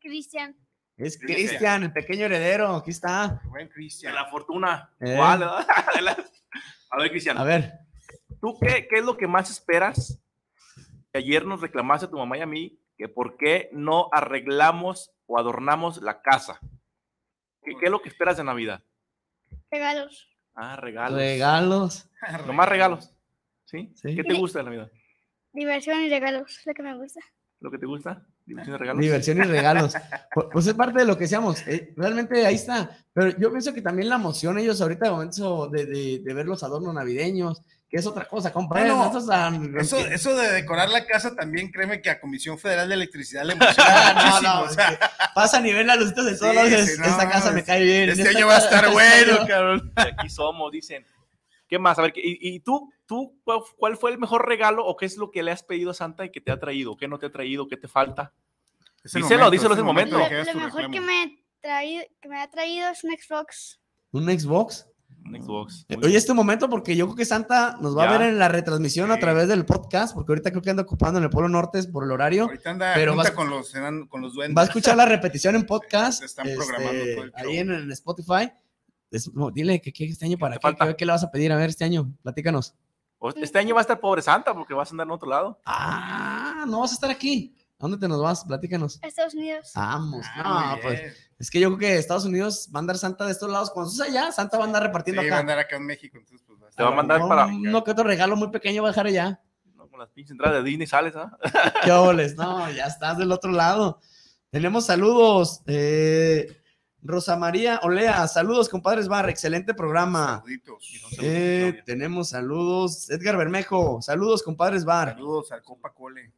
[0.00, 0.56] Cristian.
[0.96, 1.82] Es Cristian.
[1.84, 2.74] El pequeño heredero.
[2.76, 3.40] Aquí está.
[3.44, 4.14] Buen de Cristian.
[4.14, 4.90] la fortuna.
[5.00, 5.16] Eh.
[6.90, 7.72] A ver, Cristian, A ver,
[8.42, 10.20] ¿tú qué, qué es lo que más esperas?
[11.12, 15.12] Que ayer nos reclamaste a tu mamá y a mí que por qué no arreglamos
[15.26, 16.58] o adornamos la casa.
[17.62, 18.82] ¿Qué, qué es lo que esperas de Navidad?
[19.70, 20.28] Regalos.
[20.54, 21.18] Ah, regalos.
[21.18, 22.10] regalos.
[22.46, 23.14] Nomás regalos.
[23.64, 23.92] ¿Sí?
[23.94, 24.14] Sí.
[24.16, 24.90] ¿Qué te gusta de Navidad?
[25.52, 26.60] Diversión y regalos.
[26.66, 27.20] Lo que me gusta.
[27.60, 28.26] ¿Lo que te gusta?
[28.44, 29.00] ¿Diversión de regalos?
[29.00, 29.94] Diversión y regalos.
[30.34, 31.66] Pu- Pues es parte de lo que decíamos.
[31.68, 32.90] eh, realmente ahí está.
[33.12, 36.46] Pero yo pienso que también la emoción, ellos ahorita de momento de, de- de ver
[36.46, 38.88] los adornos navideños, que es otra cosa, compadre.
[38.88, 39.12] No,
[39.78, 43.52] Eso, eso de decorar la casa también, créeme que a Comisión Federal de Electricidad le
[43.52, 46.38] emociona Ah, no, muchísimo, no, o sea, es que pasa a nivel las luces de
[46.38, 48.08] todos Sí, esta casa me cae bien.
[48.08, 49.92] este año va a estar bueno, año- cabrón.
[49.96, 51.04] Aquí somos, dicen.
[51.68, 51.98] ¿Qué más?
[51.98, 55.18] A ver, ¿y, y tú, tú cuál, cuál fue el mejor regalo o qué es
[55.18, 56.96] lo que le has pedido a Santa y que te ha traído?
[56.96, 57.68] ¿Qué no te ha traído?
[57.68, 58.32] ¿Qué te falta?
[59.04, 60.16] Es Díselo, díselo, es el momento.
[60.18, 60.90] Lo, mejor reclamo.
[60.94, 63.80] que me, traído, que me ha traído es un Xbox.
[64.12, 64.86] ¿Un Xbox?
[65.24, 65.84] Un Xbox.
[65.88, 66.18] Eh, Muy Oye, bien.
[66.18, 68.14] este momento, porque yo creo que Santa nos va Ya.
[68.14, 71.18] a ver en la retransmisión a través del podcast, porque ahorita creo que anda ocupando
[71.18, 72.44] en el Polo Norte por el horario.
[72.44, 74.56] Ahorita anda Pero vas- con los, enan- con los duendes.
[74.56, 76.20] Va a escuchar la repetición en podcast.
[76.20, 77.50] Se están programando este, todo el show.
[77.50, 78.50] ahí en, en Spotify.
[79.10, 81.52] Es- no, dile que, que este año para qué, qué, qué le vas a pedir
[81.52, 82.12] a ver este año.
[82.22, 82.74] Platícanos.
[83.36, 85.60] Este año va a estar pobre Santa porque vas a andar en otro lado.
[85.64, 87.54] Ah, no vas a estar aquí.
[87.82, 88.44] ¿A dónde te nos vas?
[88.44, 89.00] Platícanos.
[89.02, 89.72] a Estados Unidos.
[89.74, 90.24] Vamos.
[90.36, 91.00] Ah, no, muy pues
[91.40, 93.70] es que yo creo que Estados Unidos va a andar Santa de estos lados.
[93.72, 95.38] Cuando estés allá, Santa va a andar Sí, repartiendo va a acá.
[95.40, 97.82] andar acá en México, entonces pues va a Te va a mandar No, para- Uno
[97.82, 99.40] que otro regalo muy pequeño va a dejar allá.
[99.74, 101.36] No, con las pinches entradas de Disney sales, ¿ah?
[101.84, 102.36] ¿Qué óboles?
[102.36, 103.98] No, ya estás del otro lado.
[104.50, 105.62] Tenemos saludos.
[105.66, 106.56] eh,
[107.04, 110.36] Rosa María Olea, saludos, compadres Bar, excelente programa.
[110.36, 110.88] Saluditos.
[111.20, 113.10] Eh, tenemos saludos.
[113.10, 115.14] Edgar Bermejo, saludos, compadres Bar.
[115.14, 116.30] Saludos al Copa Cole.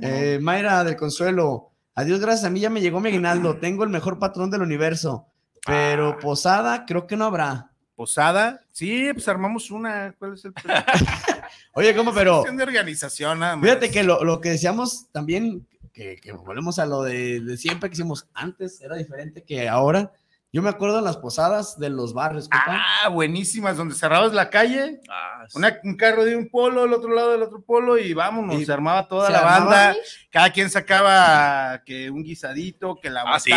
[0.00, 3.56] Eh, Mayra del Consuelo, adiós, gracias a mí ya me llegó mi aguinaldo.
[3.60, 5.26] Tengo el mejor patrón del universo,
[5.66, 6.18] pero Ah.
[6.20, 7.70] posada creo que no habrá.
[7.96, 8.60] Posada.
[8.72, 10.12] Sí, pues armamos una.
[10.18, 10.52] ¿Cuál es el
[11.74, 12.12] Oye, ¿cómo?
[12.12, 13.64] Pero Cuestión de organización, nada más.
[13.64, 17.88] fíjate que lo, lo que decíamos también, que, que volvemos a lo de, de siempre
[17.88, 20.10] que hicimos antes, era diferente que ahora.
[20.54, 22.48] Yo me acuerdo en las posadas de los barrios.
[22.52, 25.58] Ah, buenísimas, donde cerrabas la calle, Ah, sí.
[25.58, 28.64] una- un carro de un polo, el otro lado del otro polo, y vámonos, Y
[28.64, 29.96] se armaba toda se la armaba- banda,
[30.30, 33.50] cada quien sacaba que un guisadito, que la Ah, sí.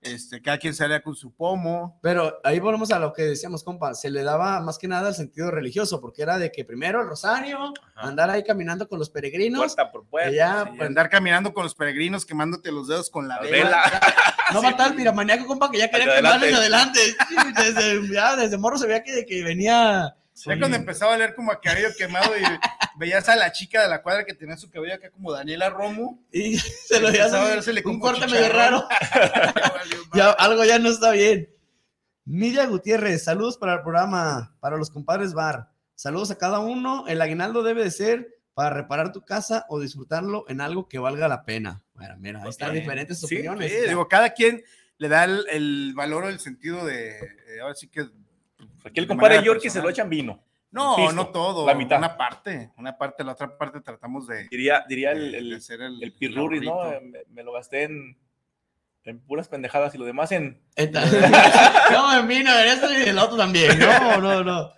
[0.00, 1.98] Este, cada quien salía con su pomo.
[2.02, 5.14] Pero ahí volvemos a lo que decíamos, compa, se le daba más que nada el
[5.14, 7.58] sentido religioso, porque era de que primero el rosario,
[7.94, 8.08] Ajá.
[8.08, 10.64] andar ahí caminando con los peregrinos, Puerta por puerta.
[10.64, 13.58] sí, pues, Andar caminando con los peregrinos, quemándote los dedos con la la vela.
[13.64, 13.82] vela.
[14.52, 17.00] no matar al piramaniaco, compa, que ya quería quemarles adelante.
[17.00, 17.00] adelante.
[17.28, 21.34] Sí, desde, ya desde morro se veía que, que venía Ya cuando empezaba a leer
[21.34, 22.42] como a cabello quemado y
[22.98, 26.22] veías a la chica de la cuadra que tenía su cabello acá como Daniela Romo.
[26.32, 28.86] Y se lo vérsele un corte medio raro.
[29.14, 30.36] Ya valió Ya, madre.
[30.38, 31.48] algo ya no está bien.
[32.24, 35.70] Nidia Gutiérrez, saludos para el programa, para los compadres Bar.
[35.94, 37.06] Saludos a cada uno.
[37.08, 41.28] El aguinaldo debe de ser para reparar tu casa o disfrutarlo en algo que valga
[41.28, 41.82] la pena.
[41.94, 43.70] Mira, mira, ahí están diferentes opiniones.
[43.72, 44.62] Sí, digo, cada quien
[44.98, 48.02] le da el, el valor o el sentido de, eh, ahora sí que...
[48.84, 50.42] Aquí el compadre Yorkie se lo echan vino.
[50.70, 51.66] No, pisto, no todo.
[51.66, 51.98] la mitad.
[51.98, 54.46] Una parte, una parte, la otra parte tratamos de...
[54.48, 56.82] Diría, diría de- el, de el, hacer el, el pirurris, ¿no?
[57.00, 58.18] Me, me lo gasté en,
[59.04, 60.60] en puras pendejadas y lo demás en...
[61.90, 63.78] No, en mí no, en esto y en el otro también.
[63.78, 64.70] No, no, no.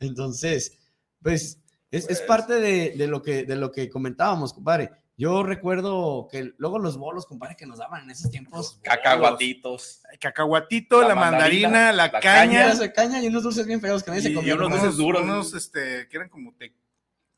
[0.00, 0.78] Entonces,
[1.22, 4.90] pues, es, es parte de, de lo que, de lo que comentábamos, compadre.
[5.20, 8.78] Yo recuerdo que luego los bolos, compadre, que nos daban en esos tiempos.
[8.84, 10.00] Cacahuatitos.
[10.12, 12.22] El cacahuatito, la, La mandarina, mandarina, la, la caña.
[12.68, 14.54] Caña, de caña y unos dulces bien feos que nadie se Y comía.
[14.54, 14.76] unos ¿no?
[14.76, 15.22] dulces duros.
[15.22, 16.72] Unos, este, que eran como te,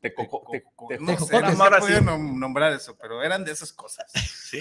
[0.02, 3.52] Te coco, te, tecoco- te- no te- sé, no podía nombrar eso, pero eran de
[3.52, 4.10] esas cosas.
[4.12, 4.60] Sí.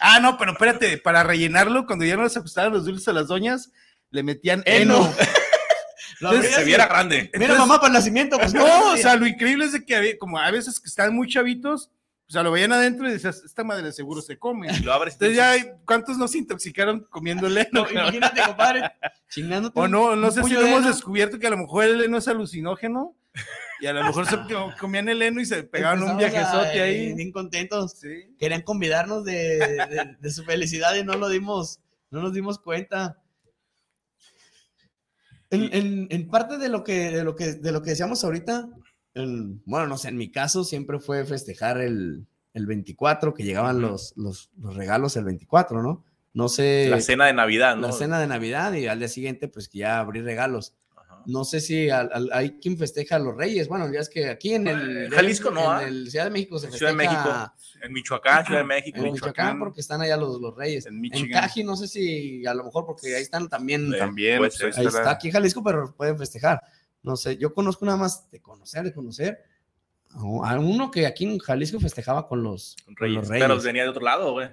[0.00, 3.28] Ah, no, pero espérate, para rellenarlo, cuando ya no les gustaban los dulces a las
[3.28, 3.70] doñas,
[4.10, 4.96] le metían heno.
[4.96, 5.14] Heno.
[6.20, 7.30] Lo Entonces, Se y- viera grande.
[7.34, 8.38] Mira, Entonces- mamá, para el nacimiento.
[8.38, 11.14] Pues No, o sea, lo increíble es de que había- como a veces que están
[11.14, 11.90] muy chavitos,
[12.28, 14.68] o sea, lo veían adentro y decías, esta madre seguro se come.
[14.72, 15.14] Y lo abres.
[15.14, 17.84] Entonces ya, ¿cuántos no se intoxicaron comiendo el heno?
[17.84, 18.82] No, imagínate, compadre,
[19.30, 19.78] chingándote.
[19.78, 23.14] O no, no sé si hemos descubierto que a lo mejor el heno es alucinógeno
[23.80, 24.36] y a lo mejor se
[24.80, 27.14] comían el heno y se pegaban un a- viajezote ahí.
[27.14, 27.92] Bien contentos.
[28.00, 28.34] Sí.
[28.38, 31.78] Querían convidarnos de, de- de su felicidad y no lo dimos,
[32.10, 33.18] no nos dimos cuenta.
[35.50, 38.68] En, en- en parte de lo que, de lo que, de lo que decíamos ahorita,
[39.16, 43.80] el- bueno, no sé, en mi caso siempre fue festejar el, el 24, que llegaban
[43.80, 46.04] los, los, los regalos el 24, ¿no?
[46.34, 47.86] No sé, La cena de Navidad, ¿no?
[47.88, 50.74] la cena de Navidad y al día siguiente, pues que ya abrí regalos.
[50.94, 51.22] Ajá.
[51.24, 53.68] No sé si al- al- hay quien festeja a los Reyes.
[53.68, 55.82] Bueno, ya es que aquí en el Jalisco no, en ¿ah?
[55.88, 57.52] el Ciudad de México se Ciudad de festeja México,
[57.86, 58.98] En Michoacán, Ciudad de México.
[58.98, 59.58] en Michoacán Michoacán.
[59.58, 60.84] porque están allá los, los Reyes.
[60.84, 61.30] En En.
[61.30, 63.90] Caji no sé si a lo mejor porque ahí están también.
[63.98, 64.36] También.
[64.38, 66.60] pues, ahí está aquí en Jalisco, pero pueden festejar.
[67.02, 69.38] No sé, yo conozco nada más de conocer, de conocer
[70.44, 73.16] a uno que aquí en Jalisco festejaba con los, con Reyes.
[73.18, 73.44] los Reyes.
[73.46, 74.48] Pero venía de otro lado, güey.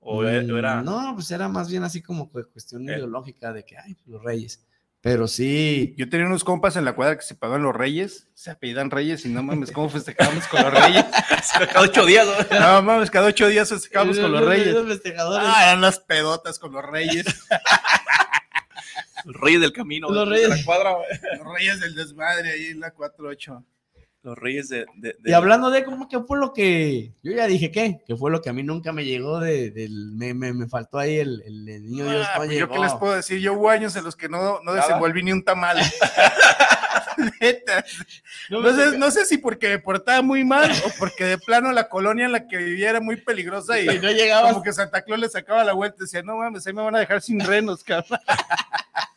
[0.00, 0.80] O Mm, era.
[0.82, 2.92] No, pues era más bien así como cuestión Eh.
[2.94, 4.64] ideológica de que, ay, los Reyes.
[5.00, 8.50] Pero sí, Yo tenía unos compas en la cuadra que se pagaban los reyes, se
[8.50, 11.04] apellidan reyes y no mames, ¿cómo festejábamos con los reyes?
[11.72, 12.38] Cada ocho días, güey.
[12.60, 14.74] No mames, cada ocho días festejábamos con los reyes.
[14.74, 15.48] Los festejadores.
[15.48, 17.24] Ah, eran las pedotas con los reyes,
[19.24, 20.08] Los reyes del camino.
[20.10, 20.58] Los güey, de reyes.
[20.60, 21.06] la cuadra, güey.
[21.38, 23.64] los reyes del desmadre ahí en la 48.
[24.22, 24.84] Los reyes de.
[24.96, 28.30] de- Y hablando de cómo que fue lo que yo ya dije que, que fue
[28.32, 31.40] lo que a mí nunca me llegó de, del me, me, me faltó ahí el,
[31.46, 33.94] el, el niño Dios Ah, no pues yo qué les puedo decir, yo hubo años
[33.96, 35.78] en los que no, no desenvolví ni un tamal.
[37.40, 37.84] Neta.
[38.50, 41.72] No, sé, toca- no sé si porque me portaba muy mal o porque de plano
[41.72, 44.52] la colonia en la que vivía era muy peligrosa y y no llegabas.
[44.52, 46.96] como que Santa Claus le sacaba la vuelta y decía, no mames, ahí me van
[46.96, 48.18] a dejar sin renos, cabrón.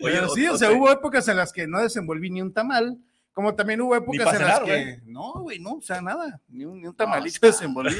[0.00, 2.52] Oye, Pero sí, o o sea, hubo épocas en las que no desenvolví ni un
[2.52, 2.98] tamal,
[3.32, 6.80] como también hubo épocas en las que, no, güey, no, o sea, nada, ni un,
[6.80, 7.46] ni un tamalito está.
[7.48, 7.96] desenvolví.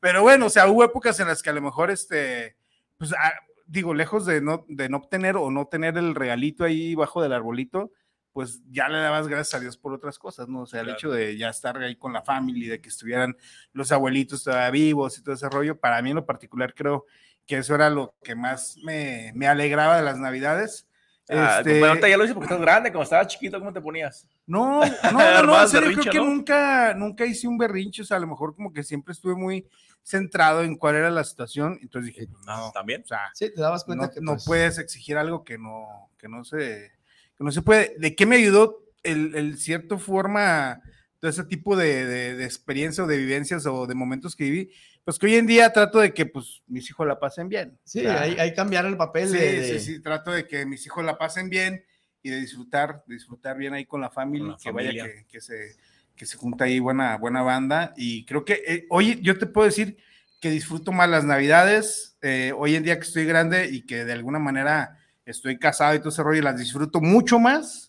[0.00, 2.56] Pero bueno, o sea, hubo épocas en las que a lo mejor, este,
[2.96, 3.32] pues, ah,
[3.66, 7.34] digo, lejos de no, de no obtener o no tener el regalito ahí bajo del
[7.34, 7.92] arbolito,
[8.32, 10.62] pues ya le dabas gracias a Dios por otras cosas, ¿no?
[10.62, 10.98] O sea, el Claro.
[10.98, 13.36] hecho de ya estar ahí con la familia, de que estuvieran
[13.72, 17.04] los abuelitos todavía vivos y todo ese rollo, para mí en lo particular creo
[17.46, 20.86] que eso era lo que más me, me alegraba de las navidades.
[21.30, 22.90] Ah, Este, ahorita ya lo hice porque estás grande.
[22.90, 24.26] Cuando estabas chiquito, ¿cómo te ponías?
[24.46, 26.24] no, no, no, no, en serio, creo que ¿no?
[26.24, 29.66] nunca, nunca hice un berrinche, o sea, a lo mejor como que siempre estuve muy
[30.02, 33.02] centrado en cuál era la situación, entonces dije, pues, no, También.
[33.02, 36.10] o sea, Sí, te dabas cuenta no, que no pues, puedes exigir algo que no,
[36.16, 36.92] que no se,
[37.36, 37.94] que no se puede.
[37.98, 40.80] ¿De qué me ayudó el, el cierto forma,
[41.20, 44.70] todo ese tipo de, de, de experiencia o de vivencias o de momentos que viví?
[45.04, 47.78] Pues que hoy en día trato de que pues mis hijos la pasen bien.
[47.84, 50.84] Sí, hay, hay cambiar el papel Sí, de, de- sí, sí, trato de que mis
[50.86, 51.82] hijos la pasen bien
[52.22, 55.02] y de disfrutar, de disfrutar bien ahí con la familia, Con la que familia.
[55.04, 55.76] vaya que, que se
[56.14, 57.94] que se junta ahí buena, buena banda.
[57.96, 59.96] Y creo que eh, hoy yo te puedo decir
[60.40, 64.12] que disfruto más las navidades, eh, hoy en día que estoy grande y que de
[64.14, 67.87] alguna manera estoy casado y todo ese rollo, las disfruto mucho más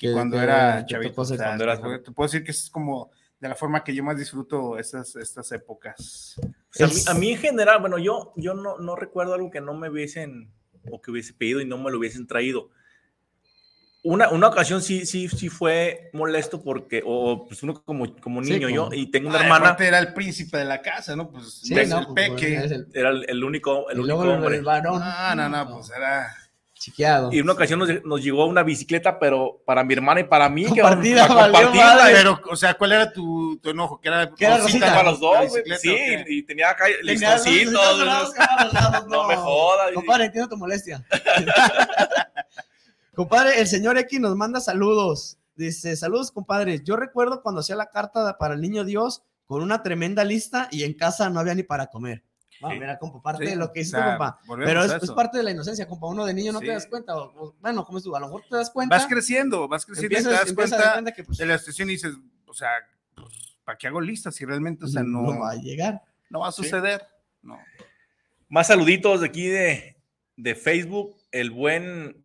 [0.00, 1.20] que cuando era chavito.
[1.20, 4.02] O sea, cuando eras- te, puedo decir que es como de la forma que yo
[4.02, 6.40] más disfruto estas, estas épocas.
[6.42, 9.34] O sea, a, mí, Es- a mí en general, bueno, yo, yo no, no recuerdo
[9.34, 10.50] algo que no me hubiesen
[10.90, 12.70] o que hubiese pedido y no me lo hubiesen traído.
[14.02, 18.52] Una, una ocasión sí, sí, sí fue molesto porque, o pues uno como, como Sí,
[18.54, 21.14] niño, como- yo, y tengo una Ah, hermana, aparte era el príncipe de la casa,
[21.14, 21.30] ¿no?
[21.30, 22.56] Pues Sí, es no, el pues, peque.
[22.64, 24.56] es el- era el, el único, el y único luego hombre.
[24.56, 25.00] el varón.
[25.00, 26.34] No, no, no, pues era.
[26.80, 27.30] Chiqueado.
[27.30, 30.62] Y una ocasión nos, nos llegó una bicicleta, pero para mi hermana y para mí.
[30.64, 32.12] que Compartida, para valió compartirla, madre.
[32.12, 34.00] y- Pero, o sea, ¿cuál era tu, tu enojo?
[34.00, 35.62] Que era, Que era rosita, para los dos, güey.
[35.78, 36.24] Sí, ¿o qué?
[36.26, 37.52] y tenía acá los listoncitos.
[38.32, 38.74] que los
[39.08, 39.92] No me jodas.
[39.92, 41.04] Compadre, entiendo tu molestia.
[43.14, 45.36] compadre, el señor X nos manda saludos.
[45.54, 46.80] Dice, saludos, compadre.
[46.82, 50.84] Yo recuerdo cuando hacía la carta para el niño Dios con una tremenda lista y
[50.84, 52.22] en casa no había ni para comer.
[52.62, 52.78] Ah, Sí.
[52.78, 54.40] mira, compa, parte Sí, de lo que o hiciste, sea, compa.
[54.64, 56.06] Pero es, a parte de la inocencia, compa.
[56.08, 56.66] Uno de niño no Sí.
[56.66, 57.16] te das cuenta.
[57.16, 58.96] o- o- bueno, como es tú, a lo mejor te das cuenta.
[58.96, 61.58] Vas creciendo, vas creciendo y te das a dar cuenta cuenta que pues, de la
[61.58, 62.14] situación y dices,
[62.46, 62.68] o sea,
[63.14, 66.02] pues, ¿para qué hago listas si realmente, o sea, no, no va a llegar.
[66.28, 67.06] no va a suceder?
[67.42, 67.58] No.
[68.48, 69.96] Más saluditos de aquí de,
[70.36, 71.16] de Facebook.
[71.32, 72.24] El buen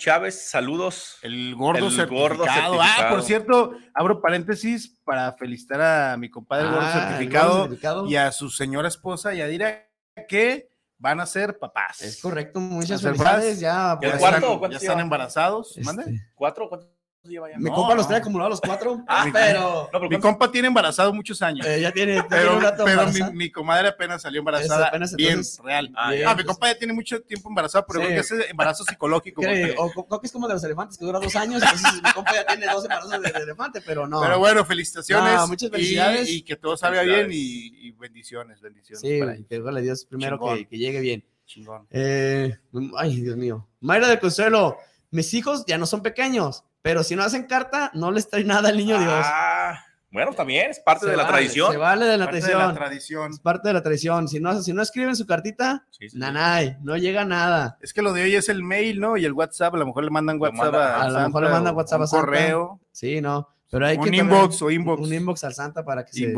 [0.00, 1.16] Chávez, saludos.
[1.22, 2.74] El gordo, El certificado.
[2.74, 7.48] gordo Ah, por cierto, abro paréntesis para felicitar a mi compadre gordo Ah, el certificado
[7.50, 8.06] gordo certificado.
[8.06, 9.88] y a su señora esposa Yadira
[10.28, 12.02] que van a ser papás.
[12.02, 13.58] Es correcto, muchas felicidades.
[13.58, 15.70] Ya, ¿Y Ya están, ¿Cuántos ya están embarazados.
[15.70, 16.04] Este, ¿Mande?
[16.34, 16.68] ¿Cuatro?
[16.68, 16.90] ¿Cuántos
[17.28, 17.58] lleva ya?
[17.58, 20.68] Mi No, compa los trae acumulados los cuatro, Ah, pero No, Mi ¿cuántos- compa tiene
[20.68, 21.66] embarazado muchos años.
[21.66, 23.30] eh, ya tiene, ya tiene pero un rato pero mi, embarazada.
[23.32, 24.86] mi comadre apenas salió embarazada.
[24.88, 25.90] apenas, bien, entonces, real.
[25.96, 26.30] Ah, bien, ya.
[26.30, 28.06] Ah, mi pues, compa ya tiene mucho tiempo embarazado, pero Sí.
[28.06, 29.42] creo que es embarazo psicológico.
[29.42, 32.12] porque- o creo que es como de los elefantes que dura dos años, entonces mi
[32.12, 34.20] compa ya tiene dos embarazos de, de elefante, pero no.
[34.20, 35.34] Pero bueno, felicitaciones.
[35.34, 36.28] No, muchas y- felicidades.
[36.30, 39.00] Y, que todo salga bien y, y bendiciones, bendiciones.
[39.00, 41.24] sí, para que órale, Dios primero que, que llegue bien.
[41.46, 41.86] Chingón.
[41.90, 42.56] Eh,
[42.96, 43.68] ay, Dios mío.
[43.80, 44.78] Mayra de Consuelo,
[45.12, 48.68] mis hijos ya no son pequeños, pero si no hacen carta, no les trae nada
[48.68, 49.10] al niño Dios.
[49.12, 49.76] Ah,
[50.12, 51.72] bueno, también es parte Se de la vale, tradición.
[51.72, 52.68] Se vale de la Parte de tradición.
[52.68, 53.30] la tradición.
[53.32, 54.28] es parte de la tradición.
[54.28, 56.18] Si no, si no escriben su cartita, Sí, sí, sí.
[56.18, 57.76] nanay, no llega nada.
[57.80, 59.16] Es que lo de hoy es el mail, ¿no?
[59.16, 61.42] Y el WhatsApp, a lo mejor le mandan Lo WhatsApp manda- a, a lo mejor
[61.42, 62.24] le Santa mandan WhatsApp a un Santa.
[62.24, 63.48] correo, Sí, no.
[63.68, 65.02] Pero hay un que también- inbox o inbox.
[65.02, 66.32] Un inbox al Santa para que se.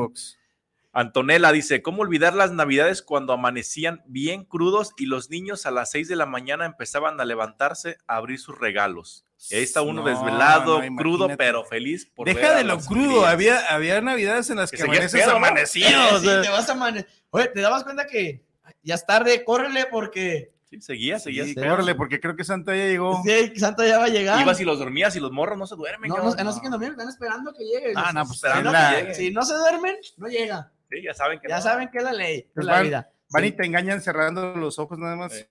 [0.98, 5.92] Antonella dice, ¿cómo olvidar las navidades cuando amanecían bien crudos y los niños a las
[5.92, 9.24] 6 de la mañana empezaban a levantarse a abrir sus regalos?
[9.48, 13.24] Y ahí está uno No, desvelado, no, crudo, pero feliz por Deja de lo crudo,
[13.26, 15.12] había, había navidades en las Que que, amaneces
[15.70, 18.42] Sí, te vas a amane- Oye, ¿te dabas cuenta que
[18.82, 19.44] ya es tarde?
[19.44, 21.44] Córrele porque Sí, seguía, seguía.
[21.44, 23.22] Sí, córrele, porque creo que Santa ya llegó.
[23.24, 24.40] sí, Santa ya va a llegar.
[24.42, 26.08] Ibas y los dormías y los morros no se duermen.
[26.10, 27.92] no, ¿qué no, no sé qué dormir, están esperando que llegue.
[27.94, 29.14] Ah, no, pues esperando que llegue.
[29.14, 30.72] si no se duermen, no llega.
[30.90, 31.62] Sí, ya saben que Ya no.
[31.62, 33.12] saben que es la ley, es Pues la van- vida.
[33.30, 33.48] Van Sí.
[33.48, 35.32] y te engañan cerrando los ojos nada más.
[35.34, 35.46] Sí.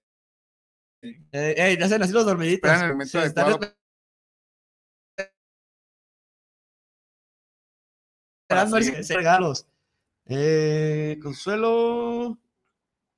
[1.31, 2.69] Eh, hacen así los dormiditos.
[2.69, 3.75] Esperan el momento Sí, están adecuado.
[8.49, 8.77] esperando
[9.15, 9.67] regalos.
[10.25, 12.37] Eh, Consuelo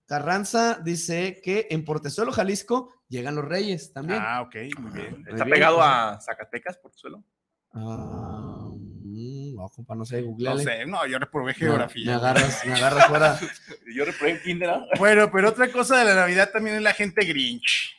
[0.06, 4.20] Carranza dice que en Portezuelo, Jalisco, llegan los reyes también.
[4.22, 5.24] Ah, ok, muy bien.
[5.28, 5.88] Está bien, pegado pues.
[5.88, 7.24] a Zacatecas, por suelo.
[7.74, 8.70] Ah,
[9.20, 10.64] mm, no, compa, no sé, No googleale.
[10.64, 12.06] sé, no, yo reprobé geografía.
[12.06, 13.40] Me agarras, me agarras fuera.
[13.96, 14.86] Yo reprobé en kinder, ¿no?
[14.98, 17.96] Bueno, pero otra cosa de la Navidad también es la gente Grinch.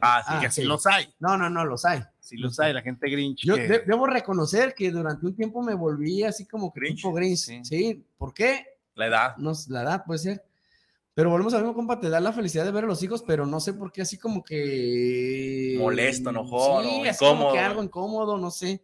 [0.00, 0.32] Ah, sí.
[0.36, 0.66] Ah, que sí sí.
[0.66, 1.08] los hay.
[1.20, 2.02] No, no, no, los hay.
[2.20, 3.44] Sí los hay, la gente Grinch.
[3.44, 6.96] Yo que- de- debo reconocer que durante un tiempo me volví así como que Grinch,
[6.96, 7.38] tipo Grinch.
[7.38, 7.60] sí.
[7.64, 8.04] Sí.
[8.18, 8.66] ¿por qué?
[8.94, 9.36] La edad.
[9.36, 10.42] No, sé, la edad puede ser.
[11.14, 13.46] Pero volvemos a mismo, compa, te da la felicidad de ver a los hijos, pero
[13.46, 15.76] no sé por qué así como que...
[15.78, 17.52] Molesto, enojón, Sí, o así como incómodo.
[17.54, 18.82] que algo incómodo, no sé.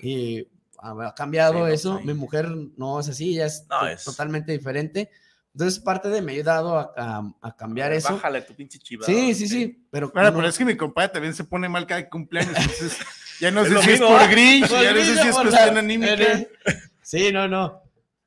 [0.00, 0.46] Y
[0.84, 1.98] ha ha cambiado Sí, no, eso.
[1.98, 2.04] sí.
[2.06, 5.10] Mi mujer no es así, ya es, No, es- totalmente diferente.
[5.54, 8.12] Entonces, parte de me ha ayudado a, a- a cambiar eso.
[8.14, 9.06] Bájale tu pinche chiva.
[9.06, 9.86] Sí, sí, sí.
[9.90, 12.98] Pero, Bueno, no- pero es que mi compadre también se pone mal cada cumpleaños, entonces
[13.40, 14.30] ya no Es sé lo si mismo, es por.
[14.30, 16.16] Grinch, ya no sé si es cuestión la- anímica.
[17.02, 17.82] Sí, no, no.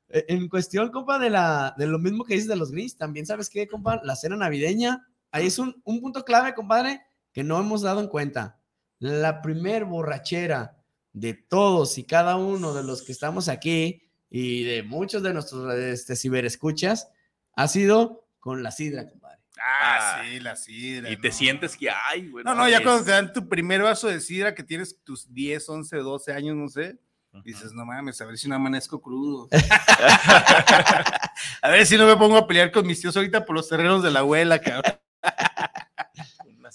[0.08, 3.26] Eh, En cuestión, compa, de, la, de lo mismo que dices de los Grinch, también
[3.26, 7.58] sabes qué, compa, la cena navideña, ahí es un, un punto clave, compadre, que no
[7.60, 8.58] hemos dado en cuenta.
[9.00, 10.77] La primer borrachera
[11.20, 15.72] de todos y cada uno de los que estamos aquí y de muchos de nuestros
[15.74, 17.08] este, ciberescuchas
[17.54, 19.38] ha sido con la sidra, compadre.
[19.60, 21.10] Ah, sí, la sidra.
[21.10, 22.44] Y te sientes que, ay, güey.
[22.44, 25.32] No, no, ya es- cuando te dan tu primer vaso de sidra que tienes tus
[25.34, 26.96] 10, 11, 12 años, no sé,
[27.44, 29.48] dices, no mames, a ver si no amanezco crudo.
[31.62, 34.02] a ver si no me pongo a pelear con mis tíos ahorita por los terrenos
[34.02, 34.94] de la abuela, cabrón.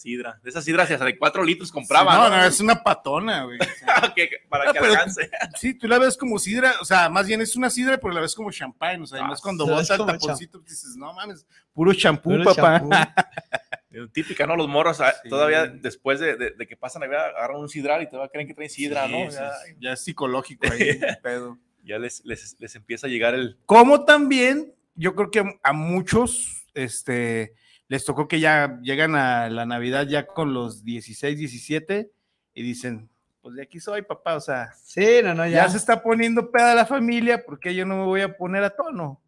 [0.03, 0.37] Sidra.
[0.43, 2.13] De esas sidras hasta de cuatro litros compraba.
[2.15, 3.57] no, no, es una patona, güey.
[3.57, 4.13] o sea.
[4.15, 5.29] Que- para Ah, que pero- alcance.
[5.57, 8.19] Sí, tú la ves como sidra, o sea, más bien es una sidra, pero la
[8.21, 11.13] ves como champán, o sea, Ah, además cuando la ves bota el taponcito, dices, no
[11.13, 12.79] mames, puro champú, Puro papá.
[12.79, 12.89] champú.
[14.13, 14.55] Típica, ¿no?
[14.55, 15.29] Los morros ah, Sí.
[15.29, 18.53] todavía después de, de- de que pasan Navidad agarran un sidral y todavía creen que
[18.55, 19.29] traen sidra, Sí, ¿no?
[19.79, 21.59] Ya, es psicológico ahí, pedo.
[21.83, 23.57] ya les, les, les empieza a llegar el.
[23.65, 27.53] Como también, yo creo que a muchos, este,
[27.93, 32.11] les tocó que ya llegan a la Navidad ya con los 16, 17
[32.55, 33.07] y dicen,
[33.39, 35.69] pues de aquí soy, papá, o sea, Sí, no, no, ya, ya.
[35.69, 39.21] se está poniendo peda la familia, porque yo no me voy a poner a tono.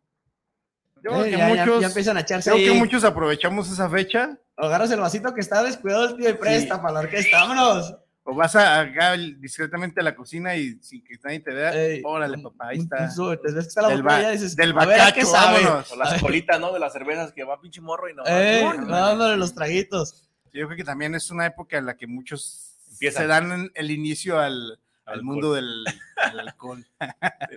[0.95, 4.36] Yo creo que ya, muchos, ya empiezan a echarse creo que muchos aprovechamos esa fecha.
[4.57, 7.38] Agarras el vasito que está descuidado el tío y presta para la orquesta.
[7.41, 7.95] Vámonos.
[8.28, 12.01] O vas a acá discretamente a la cocina y sin que nadie te vea, Ey,
[12.03, 13.03] órale, papá, ahí está.
[13.03, 15.23] un sobre, te ves que está la Del, botella dices, del a ver, ¿a qué
[15.23, 15.63] bacacho, sabe?
[15.63, 15.91] vámonos.
[15.91, 16.73] O las colitas, ¿no?
[16.73, 18.23] De las cervezas que va pinche morro y no.
[18.26, 18.88] Eh, Órale.
[18.91, 20.28] dándole los traguitos.
[20.51, 23.21] Yo creo que también es una época en la que muchos Empiezan.
[23.23, 25.84] se dan el inicio al, al mundo del,
[26.32, 26.84] del alcohol.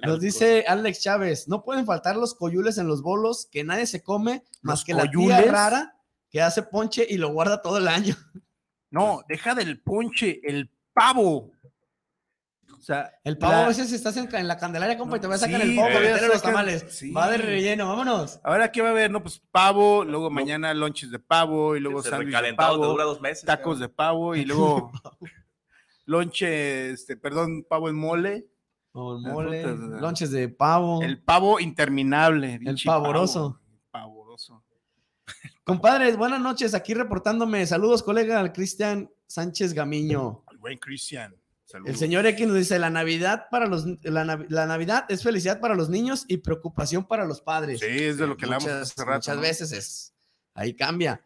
[0.05, 4.03] Nos dice Alex Chávez, no pueden faltar los coyules en los bolos que nadie se
[4.03, 5.95] come más ¿Los que la tía rara
[6.31, 8.15] que hace ponche y lo guarda todo el año.
[8.91, 11.53] No, deja del ponche, el pavo.
[12.77, 15.27] O sea, El pavo la- a veces estás en, en la Candelaria, compa, y te
[15.27, 16.85] voy a sacar Sí, el pavo para todavía meterle los tamales.
[16.89, 17.11] sí.
[17.13, 18.41] Va de relleno, vámonos.
[18.45, 19.11] Ahora, ¿qué va a haber?
[19.11, 23.05] No, pues pavo, luego mañana lonches de pavo, y luego Ese sándwich de pavo, dura
[23.05, 23.45] dos meses.
[23.45, 24.91] tacos de pavo, y luego
[26.07, 28.47] lonche, este, perdón, pavo en mole.
[28.93, 29.63] O el Ah, mole,
[30.01, 31.03] lonches de pavo.
[31.03, 32.59] El pavo interminable.
[32.59, 32.87] pavoroso.
[32.87, 33.61] pavo, Pavoroso.
[35.73, 37.67] Compadres, buenas noches, aquí reportándome.
[37.67, 40.43] Saludos, colega, al Cristian Sánchez Gamiño.
[40.51, 41.37] El buen Cristian.
[41.67, 41.91] Saludos.
[41.91, 45.61] El señor X nos dice, la Navidad para los la, Nav- la Navidad es felicidad
[45.61, 47.81] para los niños y preocupación para los padres.
[47.81, 49.43] Sí, es de lo que hablamos muchas, hace rato, muchas ¿no?
[49.43, 50.15] veces es
[50.55, 51.21] ahí cambia.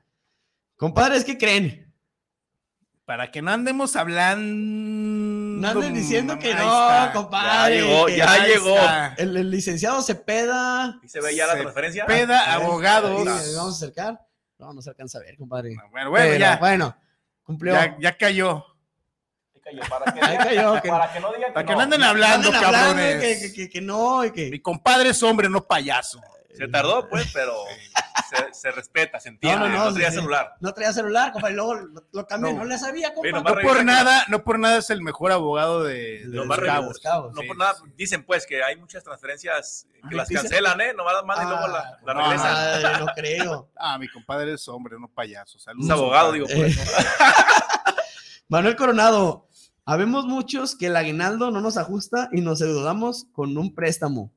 [0.76, 1.94] Compadres, ¿qué creen?
[3.04, 5.60] Para que no andemos hablando.
[5.60, 7.12] No anden diciendo que no, está.
[7.14, 7.78] compadre.
[7.78, 8.76] Ya llegó, ya ahí llegó.
[9.18, 10.98] El, el licenciado Cepeda.
[11.00, 12.06] ¿Y se ve ya la Se transferencia?
[12.06, 13.20] Peda, A ver, abogados.
[13.44, 14.20] sí, vamos a acercar.
[14.62, 15.74] No, no se alcanza a ver, compadre.
[15.90, 16.96] Bueno, bueno, Pero, ya, Bueno,
[17.42, 17.72] cumplió.
[17.74, 18.64] ya, ya cayó.
[19.88, 21.80] Para que, cayó, que- para que no digan que, Para que no.
[21.80, 23.20] anden hablando, Anden hablando cabrones.
[23.20, 26.20] que, que- que- que no, y Mi compadre es hombre, no payaso.
[26.56, 27.54] Se tardó, pues, pero
[28.30, 29.58] se, se respeta, se entiende.
[29.60, 30.20] No, No, no, no, tenía sí, sí.
[30.20, 30.54] celular.
[30.60, 31.54] No traía celular, compadre.
[31.54, 32.52] Luego lo, lo cambié.
[32.52, 32.58] No.
[32.60, 32.64] No.
[32.64, 33.32] le sabía, compadre.
[33.42, 36.58] Bueno, No por nada, no por nada es el mejor abogado de, de Lo los
[36.58, 36.86] cabos.
[36.88, 37.32] Los Cabos.
[37.34, 37.82] No Sí, por nada, sí.
[37.96, 40.92] dicen pues que hay muchas transferencias que Ah, las cancelan, ¿eh?
[40.94, 42.52] Nomás mandan y luego la, la no, regresan.
[42.52, 43.68] madre, no creo.
[43.76, 45.58] Ah, mi compadre es hombre, no payaso.
[45.58, 46.78] Saludos, Es abogado, digo, Eh, pues.
[48.48, 49.48] Manuel Coronado,
[49.84, 54.32] habemos muchos que el aguinaldo no nos ajusta y nos endeudamos con un préstamo.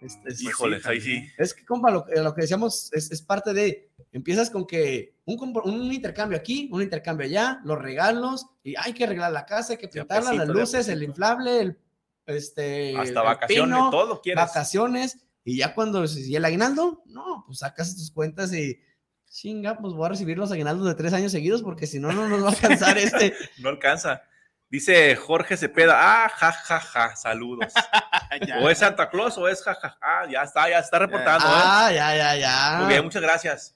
[0.00, 1.26] Este, es- Híjoles, ahí sí.
[1.38, 3.90] Es que, compa, lo, que- lo que decíamos es, es parte de.
[4.12, 9.04] Empiezas con que un, un intercambio aquí, un intercambio allá, los regalos, y hay que
[9.04, 11.78] arreglar la casa, hay que pintarla, las pesito, luces, el inflable, el.
[12.26, 14.44] Este, Hasta el vacaciones, pino, todo quieres.
[14.44, 16.04] vacaciones, y ya cuando.
[16.04, 17.02] ¿Y el aguinaldo?
[17.06, 18.80] No, pues sacas tus cuentas y.
[19.28, 22.28] Chinga, pues voy a recibir los aguinaldos de tres años seguidos porque si no, no
[22.28, 23.34] nos va a alcanzar este.
[23.58, 24.22] No alcanza.
[24.68, 27.72] Dice Jorge Cepeda, ah, ja, ja, ja, saludos.
[28.60, 29.98] O es Santa Claus o es ja, ja, ja.
[30.02, 31.50] Ah, ya está, ya está reportando, ¿eh?
[31.54, 32.76] Ah, ya, ya, ya.
[32.80, 33.74] Muy bien, muchas gracias.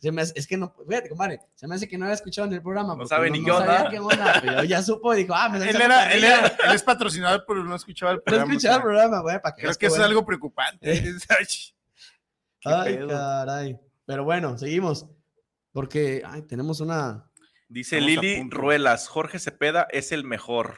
[0.00, 2.46] Se me hace- es que no, fíjate, compadre, se me hace que no había escuchado
[2.48, 2.94] en el programa.
[2.96, 3.90] No sabe ni sabía onda.
[3.90, 6.82] qué onda, pero ya supo y dijo, ah, me Él, era, él, era- él es
[6.82, 8.52] patrocinador, pero no escuchaba el No programa.
[8.52, 11.02] escuchaba el o sea, programa, güey, para que Creo que eso es algo preocupante.
[12.60, 13.08] Qué Ay, pedo.
[13.08, 13.80] caray.
[14.06, 15.06] Pero bueno, seguimos.
[15.72, 17.28] Porque ay, tenemos una.
[17.72, 18.48] Dice Estamos Lili.
[18.50, 20.76] Ruelas, Jorge Cepeda es el mejor.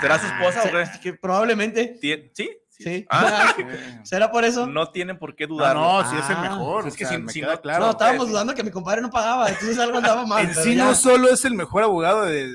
[0.00, 0.82] ¿Será su esposa o qué?
[0.82, 1.98] Ah, que probablemente.
[2.00, 2.50] Tien- ¿Sí?
[2.68, 3.06] Sí.
[3.10, 3.54] Ah,
[4.02, 4.66] ¿Será por eso?
[4.66, 5.76] no tienen por qué No, dudar.
[5.76, 6.82] no, sí es el Ah, mejor.
[6.82, 7.84] pues es que o sea, si- me si queda no- claro.
[7.84, 10.44] no, estábamos dudando que mi compadre no pagaba, entonces algo andaba mal.
[10.48, 10.84] En sí ya.
[10.86, 12.48] no solo es el mejor abogado de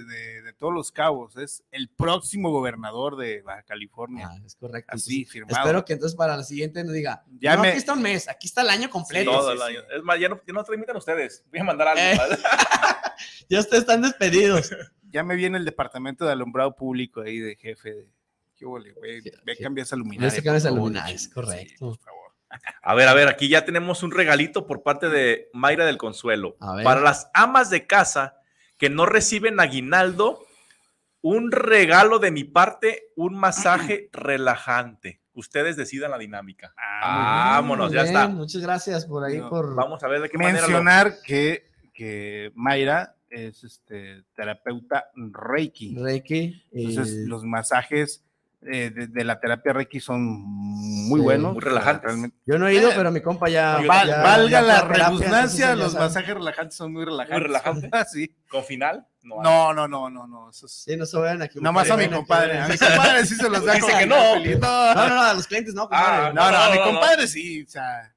[0.58, 4.30] todos los cabos, es el próximo gobernador de Baja California.
[4.32, 4.92] Ah, es correcto.
[4.96, 5.58] Así, Entonces, firmado.
[5.58, 7.24] Espero que entonces para la siguiente nos diga.
[7.40, 9.32] Ya no, me- aquí está un mes, aquí está el año completo.
[9.32, 9.64] Todo sí, el sí.
[9.78, 9.88] año.
[9.98, 11.44] Es más, ya no, ya no transmiten ustedes.
[11.52, 12.02] Voy a mandar algo.
[12.02, 12.38] Eh.
[13.50, 14.72] Ya ustedes están despedidos.
[15.10, 18.12] Ya me viene el departamento de alumbrado público ahí de jefe de.
[18.58, 19.22] ¿Qué huele, güey?
[19.22, 19.62] Ve sí.
[19.62, 20.30] a cambiar esa Ve luminaria.
[20.32, 21.76] a cambiar esa luminaria, es sí, correcto.
[21.80, 22.32] por favor.
[22.82, 26.58] A ver, a ver, aquí ya tenemos un regalito por parte de Mayra del Consuelo.
[26.60, 26.84] A ver.
[26.84, 28.42] Para las amas de casa
[28.78, 30.46] que no reciben aguinaldo,
[31.22, 35.20] un regalo de mi parte, un masaje relajante.
[35.34, 36.74] Ustedes decidan la dinámica.
[36.78, 38.28] Ah, Vámonos, ya está.
[38.28, 39.76] Muchas gracias por ahí, No, por...
[39.76, 40.62] Vamos a ver de qué manera.
[40.62, 45.96] lo- Mencionar que, que Mayra es este terapeuta Reiki.
[45.96, 46.64] Reiki.
[46.72, 48.24] Entonces, eh, los masajes
[48.72, 51.24] eh, de, de la terapia Reiki son muy Sí.
[51.24, 51.54] buenos.
[51.54, 52.04] Muy relajantes.
[52.04, 52.38] Realmente.
[52.46, 53.80] Yo no he ido, Eh, pero mi compa ya...
[53.88, 56.06] Val- ya- valga ya la redundancia, los sabe.
[56.06, 57.44] masajes relajantes son muy relajantes.
[57.44, 57.92] relajantes.
[58.12, 58.36] sí.
[58.50, 59.08] ¿Con final?
[59.24, 59.42] No.
[59.42, 60.50] No, no, no, no, no.
[60.50, 60.72] Eso es...
[60.72, 61.60] Sí, no se vayan aquí.
[61.60, 62.60] Nomás a mi compadre.
[62.60, 64.36] A mi compadre sí se los da Dice que no.
[64.36, 66.28] No, no, no, a los clientes no, compadre.
[66.28, 67.00] Ah, No, no, a mi No, no, no.
[67.00, 67.64] compadre sí.
[67.64, 68.14] O sea,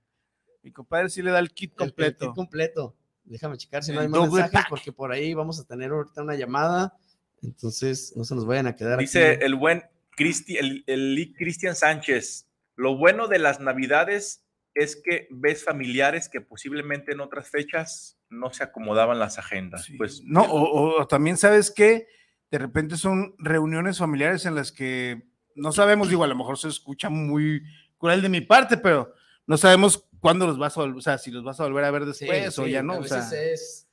[0.62, 2.26] mi compadre sí le da el kit El- el completo.
[2.26, 2.96] kit completo.
[3.24, 4.68] Déjame checar si no El hay más mensajes, pack.
[4.68, 6.96] porque por ahí vamos a tener ahorita una llamada.
[7.42, 9.44] Entonces, no se nos vayan a quedar Dice aquí.
[9.44, 9.82] el buen
[10.24, 10.56] Cristi,
[10.86, 12.46] el, Cristian Sánchez.
[12.76, 14.44] Lo bueno de las navidades
[14.74, 19.84] es que ves familiares que posiblemente en otras fechas no se acomodaban las agendas.
[19.86, 19.96] Sí.
[19.96, 22.06] Pues no, o, o- o también sabes que
[22.50, 25.22] de repente son reuniones familiares en las que
[25.54, 27.62] no sabemos, digo, a lo mejor se escucha muy
[27.98, 29.12] cruel de mi parte, pero
[29.46, 31.90] no sabemos cuándo los vas a volver, o sea, si los vas a volver a
[31.90, 33.18] ver Sí, después o sí, ya no, a o sea,
[33.52, 33.88] es.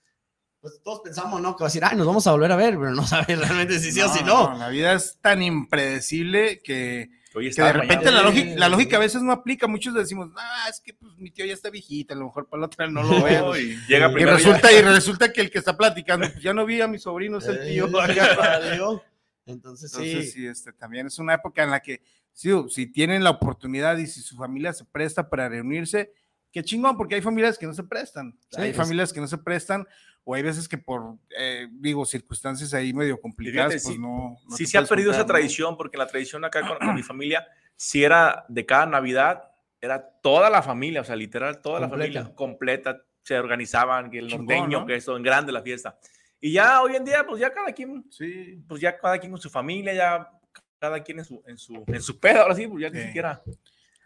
[0.70, 1.55] Pues todos pensamos, ¿no?
[1.55, 3.80] Que va a decir, ay, nos vamos a volver a ver, pero no sabes realmente
[3.80, 4.57] si sí o si no.
[4.57, 8.99] La vida es tan impredecible que, que de repente la, Sí, lógica, la lógica a
[8.99, 9.68] veces no aplica.
[9.68, 12.61] Muchos decimos, ah, es que pues, mi tío ya está viejita, a lo mejor para
[12.61, 13.57] la otra no lo veo.
[13.57, 14.38] Y llega y, primero.
[14.38, 16.99] ya- resulta, y resulta que el que está platicando, pues ya no vi a mi
[16.99, 17.88] sobrino, es el tío.
[17.97, 18.99] Eh.
[19.45, 19.97] Entonces, sí.
[20.11, 22.01] Entonces, sí, este, también es una época en la que,
[22.34, 26.11] sí, si tienen la oportunidad y si su familia se presta para reunirse,
[26.51, 28.38] qué chingón, porque hay familias que no se prestan.
[28.49, 29.88] Sí, hay es- familias que no se prestan,
[30.30, 34.38] o hay veces que por, eh, digo, circunstancias ahí medio complicadas, fíjate, pues sí- no.
[34.49, 35.38] no sí se ha perdido esa juntar, ¿no?
[35.39, 37.47] tradición, porque la tradición acá con, con mi familia,
[37.78, 39.43] si era de cada Navidad,
[39.80, 42.13] era toda la familia, o sea, literal, toda la Completa.
[42.19, 44.86] familia completa, se organizaban, que el Chingón, norteño, ¿no?
[44.86, 45.97] que esto, en grande la fiesta.
[46.41, 48.61] Y ya hoy en día, pues ya cada quien, Sí.
[48.67, 50.30] pues ya cada quien con su familia, ya
[50.78, 53.05] cada quien en su, en su, en su pedo, ahora sí, pues ya ni Sí.
[53.07, 53.41] siquiera.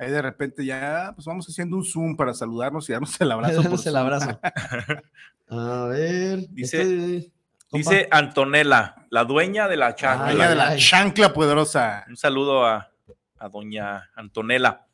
[0.02, 3.56] Ahí de repente ya, pues vamos haciendo un Zoom para saludarnos y darnos el abrazo.
[3.58, 4.40] por Danos el abrazo.
[5.50, 6.48] A ver.
[6.50, 6.82] Dice-
[7.18, 7.32] este.
[7.74, 10.28] Dice Antonella, la dueña de la chancla.
[10.28, 10.80] Ay, Dueña de la ay.
[10.82, 12.04] chancla poderosa.
[12.10, 12.92] Un saludo a,
[13.38, 14.88] a doña Antonella.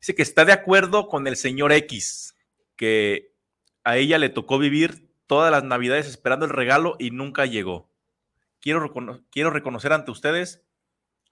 [0.00, 2.36] Dice que está de acuerdo con el señor X,
[2.76, 3.32] que
[3.82, 7.90] a ella le tocó vivir todas las navidades esperando el regalo y nunca llegó.
[8.60, 10.62] Quiero, recono- quiero reconocer ante ustedes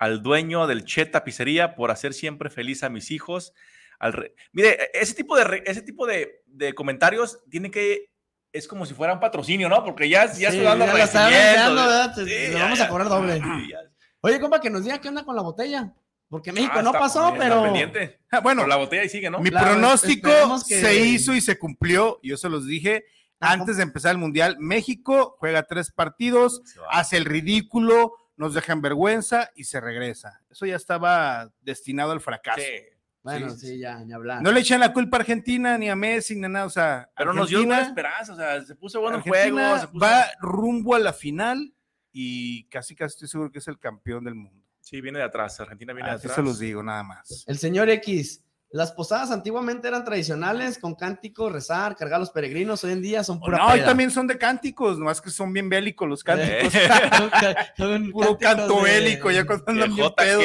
[0.01, 3.53] al dueño del Cheta Pizzería por hacer siempre feliz a mis hijos.
[3.99, 8.11] Al re- Mire, e- ese tipo, de, re- ese tipo de, de comentarios tiene que...
[8.53, 9.85] Es como si fuera un patrocinio, ¿no?
[9.85, 11.07] Porque ya, ya Sí, estoy dando ya la
[11.55, 12.15] dando, ¿verdad?
[12.15, 13.35] Te- Sí, te ya, vamos a cobrar doble.
[13.35, 13.79] Sí, ya.
[14.23, 15.93] Oye, compa, que nos diga qué onda con la botella.
[16.29, 17.63] Porque México Ah, no pasó, pero.
[17.63, 18.21] pendiente.
[18.31, 19.41] Ah, bueno, Pero la botella ahí sigue, ¿no?
[19.41, 20.31] Mi Claro, pronóstico
[20.67, 22.19] que- se hizo y se cumplió.
[22.23, 23.05] Yo se los dije
[23.43, 24.57] Ah, antes de empezar el mundial.
[24.59, 30.41] México juega tres partidos, hace el ridículo, nos deja en vergüenza y se regresa.
[30.51, 32.61] Eso ya estaba destinado al fracaso.
[32.61, 32.83] Sí.
[33.23, 34.43] Bueno, Sí, sí, ya, ni hablar.
[34.43, 36.65] No le echan la culpa a Argentina ni a Messi ni a nada.
[36.65, 39.79] O sea, Pero nos dio Argentina- esperanza, o sea, se puso bueno el Argentina juego.
[39.81, 40.03] Se puso...
[40.05, 41.75] va rumbo a la final
[42.13, 44.65] y casi casi estoy seguro que es el campeón del mundo.
[44.81, 46.35] Sí, viene de atrás, Argentina viene de atrás.
[46.35, 47.45] se los digo, nada más.
[47.47, 48.43] El señor X.
[48.73, 52.85] Las posadas antiguamente eran tradicionales, con cánticos, rezar, cargar los peregrinos.
[52.85, 55.69] Hoy en día son pura no, hoy también son de cánticos, nomás que son bien
[55.69, 56.73] bélicos los cánticos.
[57.19, 60.45] Son ca- son Puro cánticos canto de- bélico, ya cuando ¿Y el andan bien pedos.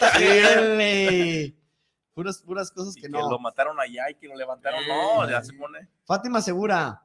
[0.00, 1.54] Dale.
[2.14, 3.30] Puras, puras cosas Y que que no.
[3.30, 4.80] lo mataron allá y que lo levantaron.
[4.88, 5.88] No, ya se pone.
[6.04, 7.02] Fátima Segura.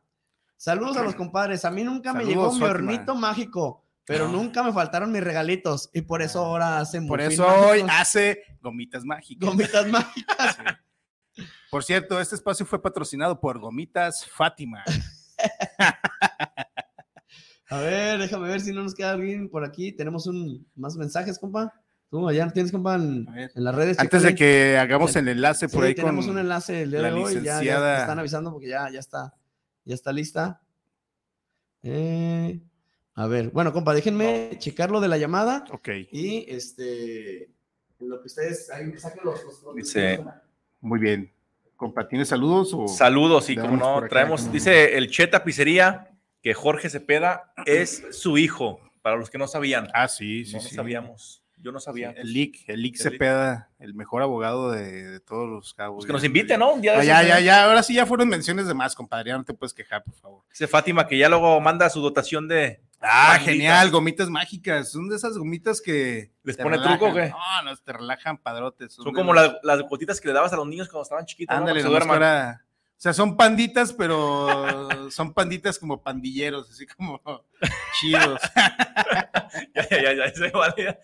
[0.58, 1.66] Saludos a los compadres.
[1.66, 2.70] A mí nunca me llegó mi Fátima.
[2.72, 4.34] hornito mágico, pero No.
[4.34, 5.89] nunca me faltaron mis regalitos.
[5.93, 9.49] Y por eso ahora hacen Por eso hoy mágicos, hace gomitas mágicas.
[9.49, 10.58] gomitas mágicas.
[11.72, 14.84] Por cierto, este espacio fue patrocinado por Gomitas Fátima.
[17.70, 19.91] A ver, déjame ver si no nos queda alguien por aquí.
[19.91, 21.74] Tenemos un más mensajes, compa.
[22.12, 23.26] Tú allá tienes, compa, en,
[23.56, 23.97] las redes.
[23.97, 27.01] Antes de que hagamos el enlace Sí, por ahí tenemos con un enlace el día
[27.01, 27.41] la de hoy.
[27.41, 27.60] Ya,
[28.01, 29.34] están avisando porque ya, ya está,
[29.84, 30.62] ya está lista.
[31.82, 32.62] Eh,
[33.16, 37.43] a ver, bueno, compa, déjenme checar lo de la llamada Ok, y este,
[37.99, 39.43] en lo que ustedes ahí saquen los.
[39.43, 40.24] los- los- Dice-
[40.82, 41.32] muy bien.
[41.76, 42.74] Compa, ¿tienes saludos?
[42.74, 42.88] O...
[42.88, 46.09] Saludos, y Le como no, acá, traemos, como- dice el Cheta Pizzería
[46.41, 49.88] que Jorge Cepeda es su hijo, para los que no sabían.
[49.93, 50.74] Ah, sí, sí, no sí.
[50.76, 51.43] sabíamos.
[51.64, 52.11] Yo no sabía.
[52.11, 53.11] El Lick, el Lick El Lick.
[53.14, 55.97] Cepeda, el mejor abogado de, de todos los cabos.
[55.97, 56.74] Pues que nos invite, ¿no?
[56.74, 57.28] Un día de Ah, ya, ¿no?
[57.30, 60.03] ya, ya, ahora sí ya fueron menciones de más, compadre, ya no te puedes quejar,
[60.03, 60.43] por favor.
[60.49, 62.82] Dice Fátima que ya luego manda su dotación de.
[62.99, 66.32] Ah, genial, gomitas mágicas, son de esas gomitas que...
[66.43, 66.97] ¿Les pone relajan.
[66.99, 67.30] truco qué?
[67.30, 68.93] No, no, te relajan padrotes.
[68.93, 71.53] Son como los- las, las gotitas que le dabas a los niños cuando estaban chiquitos.
[71.53, 71.59] ¿no?
[71.64, 72.16] Ándale, Para que se duerman.
[72.16, 77.22] ahora- O sea, son panditas, pero son panditas como pandilleros, así como
[77.99, 78.39] chidos.
[79.76, 80.99] ya, ya, ya, ya, se vale,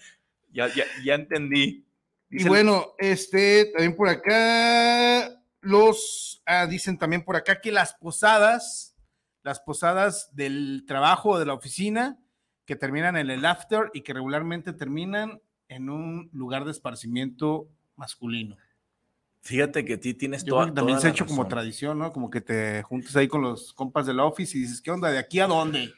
[0.51, 1.85] ya, ya, ya entendí.
[2.29, 8.95] Y bueno, este, también por acá, los, ah, dicen también por acá que las posadas,
[9.43, 12.19] las posadas del trabajo o de la oficina,
[12.65, 18.57] que terminan en el after y que regularmente terminan en un lugar de esparcimiento masculino.
[19.41, 21.97] Fíjate que ti tienes Yo toda, creo que también toda se ha hecho como tradición,
[21.97, 22.11] ¿no?
[22.11, 25.09] Como que te juntes ahí con los compas de la office y dices, ¿qué onda?
[25.09, 25.93] ¿De aquí a dónde?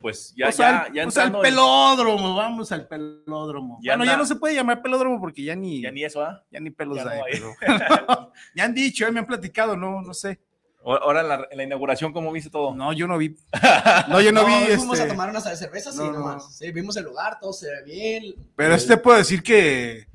[0.00, 3.78] Pues ya, pues ya, al, ya pues al pelódromo, vamos al pelódromo.
[3.82, 6.42] Ya bueno, ya no se puede llamar pelódromo porque ya ni, Ya ni eso, ¿ah?
[6.50, 7.40] ya ni pelos ya no hay, hay.
[7.60, 10.40] pero- ya han dicho, eh, me han platicado, no, no sé.
[10.82, 12.74] O- Ahora en la, en la inauguración, ¿cómo viste todo?
[12.74, 13.36] No, yo no vi.
[14.08, 14.54] No, yo no, vi.
[14.54, 16.12] hoy fuimos este, a tomar unas cervezas no, y no.
[16.20, 16.56] nomás.
[16.56, 18.34] Sí, vimos el lugar, todo se ve bien.
[18.56, 20.06] Pero Eh, este puedo decir que,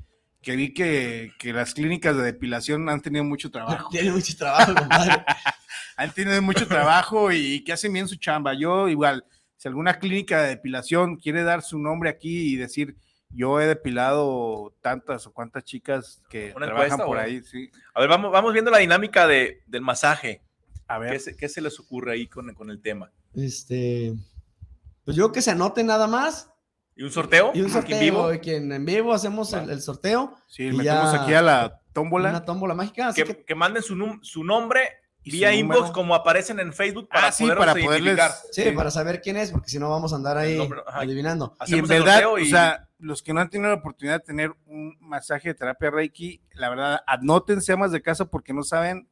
[0.42, 3.88] que vi que, que las clínicas de depilación han tenido mucho trabajo.
[3.92, 5.24] Tiene mucho trabajo, compadre.
[5.96, 8.52] han tenido mucho trabajo y que hacen bien su chamba.
[8.54, 9.24] Yo igual,
[9.66, 12.94] si alguna clínica de depilación quiere dar su nombre aquí y decir
[13.30, 17.68] Yo he depilado tantas o cuantas chicas que ¿Una trabajan encuesta por ahí, sí.
[17.92, 20.40] A ver, vamos, vamos viendo la dinámica de, del masaje.
[20.86, 21.10] A ver.
[21.14, 23.10] ¿Qué se, qué se les ocurre ahí con, con el tema?
[23.34, 24.14] Este,
[25.04, 26.48] pues yo que se anote nada más
[26.94, 27.50] ¿Y un sorteo?
[27.52, 27.96] y un ¿Aquí sorteo.
[27.96, 28.32] en vivo?
[28.74, 30.36] en, vivo hacemos el, el sorteo.
[30.46, 32.30] Sí, y metemos ya aquí a la tómbola.
[32.30, 33.08] Una tómbola mágica.
[33.08, 34.88] Así Que, que, que manden su, su nombre
[35.32, 35.92] vía inbox número.
[35.94, 38.18] como aparecen en Facebook para Ah, sí, para poderles-
[38.52, 38.70] sí, sí.
[38.72, 41.56] para saber quién es, porque si no vamos a andar ahí nombre, adivinando.
[41.66, 44.96] Y en verdad, o sea, los que no han tenido la oportunidad de tener un
[45.00, 49.08] masaje de terapia Reiki, la verdad, anótense amas de casa porque no saben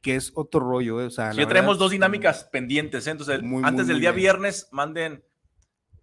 [0.00, 1.00] que es otro rollo.
[1.00, 3.06] eh, O sea, Sí, ya tenemos verdad, dos dinámicas pendientes.
[3.06, 3.10] ¿eh?
[3.10, 4.22] Entonces, Muy, antes muy, del día bien.
[4.22, 5.24] viernes, manden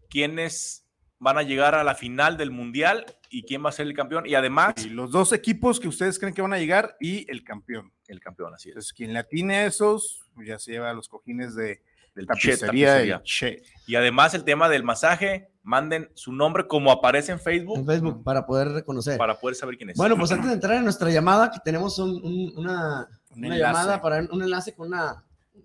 [0.10, 0.83] quiénes
[1.24, 4.26] van a llegar a la final del mundial y quién va a ser el campeón.
[4.28, 7.44] Y además, Y los dos equipos que ustedes creen que van a llegar y el
[7.44, 7.92] campeón.
[8.08, 8.74] el campeón, así es.
[8.74, 11.82] Entonces, quien le atine a esos, ya se lleva los cojines de
[12.14, 13.22] Del Che tapicería.
[13.24, 13.64] Che.
[13.88, 18.24] Y además, el tema del masaje, manden su nombre como aparece en Facebook En Facebook,
[18.24, 19.18] para poder reconocer.
[19.18, 19.98] para poder saber quién es.
[19.98, 23.58] Bueno, pues antes de entrar en nuestra llamada, que tenemos un- un- una, Un una
[23.58, 25.24] llamada para un enlace con una,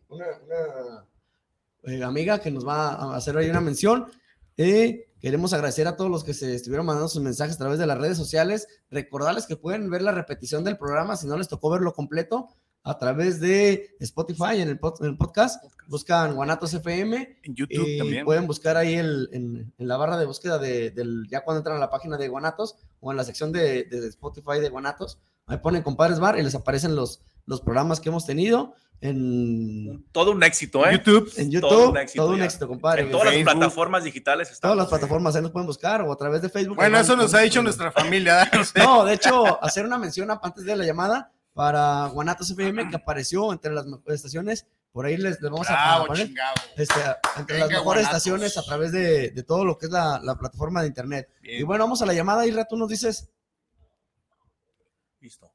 [0.08, 1.04] una- una,
[1.92, 4.06] eh, amiga que nos va a hacer ahí una mención.
[4.58, 7.86] Eh, queremos agradecer a todos los que se estuvieron mandando sus mensajes a través de
[7.86, 8.66] las redes sociales.
[8.90, 12.48] Recordarles que pueden ver la repetición del programa si no les tocó verlo completo
[12.84, 15.62] a través de Spotify en el, pod- en el podcast.
[15.88, 18.24] Buscan Guanatos FM En YouTube y también.
[18.24, 21.76] pueden buscar ahí el- en, en la barra de búsqueda de, del, ya cuando entran
[21.76, 25.58] a la página de Guanatos o en la sección de, de Spotify de Guanatos, ahí
[25.58, 30.42] ponen Compadres Bar y les aparecen los, los programas que hemos tenido en, todo un
[30.42, 30.92] éxito, ¿eh?
[30.92, 31.32] YouTube.
[31.36, 32.10] en Todo YouTube.
[32.16, 33.02] Todo un éxito compadre.
[33.02, 33.52] En todas las Facebook.
[33.52, 34.68] plataformas digitales están.
[34.70, 36.76] Todas las plataformas ahí nos pueden buscar o a través de Facebook.
[36.76, 38.48] Bueno, eso nos ha dicho nuestra familia.
[38.52, 38.78] no sé.
[38.80, 43.52] No, de hecho, hacer una mención antes de la llamada para Guanatos FM que apareció
[43.52, 44.66] entre las mejores estaciones.
[44.92, 46.54] Por ahí les, les vamos a Bravo, poner chingado.
[46.76, 47.00] este,
[47.36, 48.16] entre las mejores Guanatos.
[48.26, 51.28] estaciones a través de, de todo lo que es la, la plataforma de internet.
[51.40, 51.60] Bien.
[51.60, 53.28] Y bueno, vamos a la llamada, Isra, tú nos dices,
[55.20, 55.50] Listo.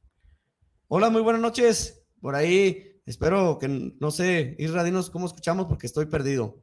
[0.96, 5.88] Hola, muy buenas noches, por ahí, espero que, no sé, Isra, dinos cómo escuchamos porque
[5.88, 6.62] estoy perdido.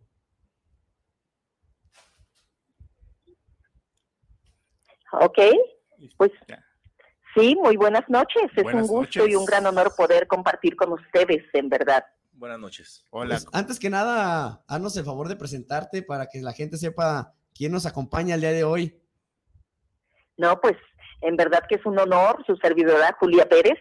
[5.11, 5.37] Ok,
[6.17, 6.31] pues
[7.35, 8.45] sí, muy buenas noches.
[8.55, 9.33] Es Buenas un gusto noches.
[9.33, 12.05] y un gran honor poder compartir con ustedes, en verdad.
[12.31, 13.05] Buenas noches.
[13.11, 13.35] Hola.
[13.35, 17.73] Pues, antes que nada, haznos el favor de presentarte para que la gente sepa quién
[17.73, 18.97] nos acompaña el día de hoy.
[20.37, 20.77] No, pues
[21.21, 23.79] en verdad que es un honor su servidora Julia Pérez,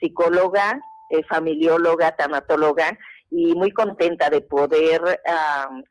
[0.00, 0.80] psicóloga,
[1.10, 2.98] eh, familióloga, tanatóloga
[3.30, 5.20] y muy contenta de poder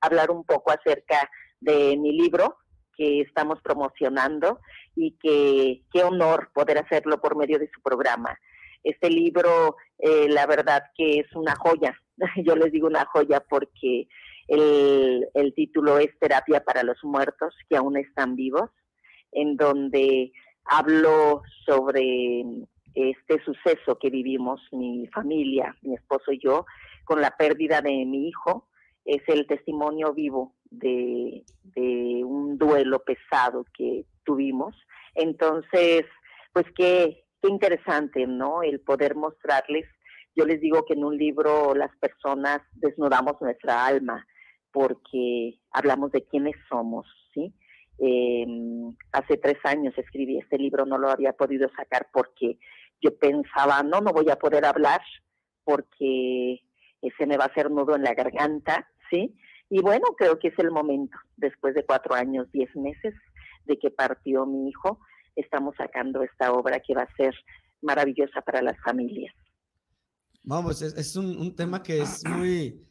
[0.02, 1.30] hablar un poco acerca
[1.60, 2.58] de mi libro
[2.98, 4.60] que estamos promocionando
[4.96, 8.38] y que qué honor poder hacerlo por medio de su programa.
[8.84, 11.96] Este libro, eh, la verdad que es una joya.
[12.44, 14.08] Yo les digo una joya porque
[14.48, 18.70] el, el título es Terapia para los Muertos que aún están vivos
[19.32, 20.32] en donde
[20.66, 22.44] hablo sobre
[22.98, 26.66] este suceso que vivimos mi familia, mi esposo y yo,
[27.06, 28.68] con la pérdida de mi hijo.
[29.06, 31.44] Es el testimonio vivo de,
[32.26, 34.76] un duelo pesado que tuvimos.
[35.14, 36.06] Entonces,
[36.52, 38.64] pues qué, qué interesante, ¿no?
[38.64, 39.86] El poder mostrarles.
[40.36, 44.26] Yo les digo que en un libro las personas desnudamos nuestra alma
[44.72, 47.54] porque hablamos de quiénes somos, ¿sí?
[48.00, 48.46] Eh,
[49.12, 52.60] hace tres años escribí este libro, no lo había podido sacar porque
[53.02, 55.02] yo pensaba, no, no voy a poder hablar
[55.64, 56.62] porque
[57.18, 59.36] se me va a hacer nudo en la garganta, ¿sí?
[59.70, 63.14] Y bueno, creo que es el momento, después de cuatro años, diez meses
[63.66, 65.00] de que partió mi hijo,
[65.36, 67.36] estamos sacando esta obra que va a ser
[67.82, 69.34] maravillosa para las familias.
[70.44, 72.82] Vamos, es, un, tema que es muy,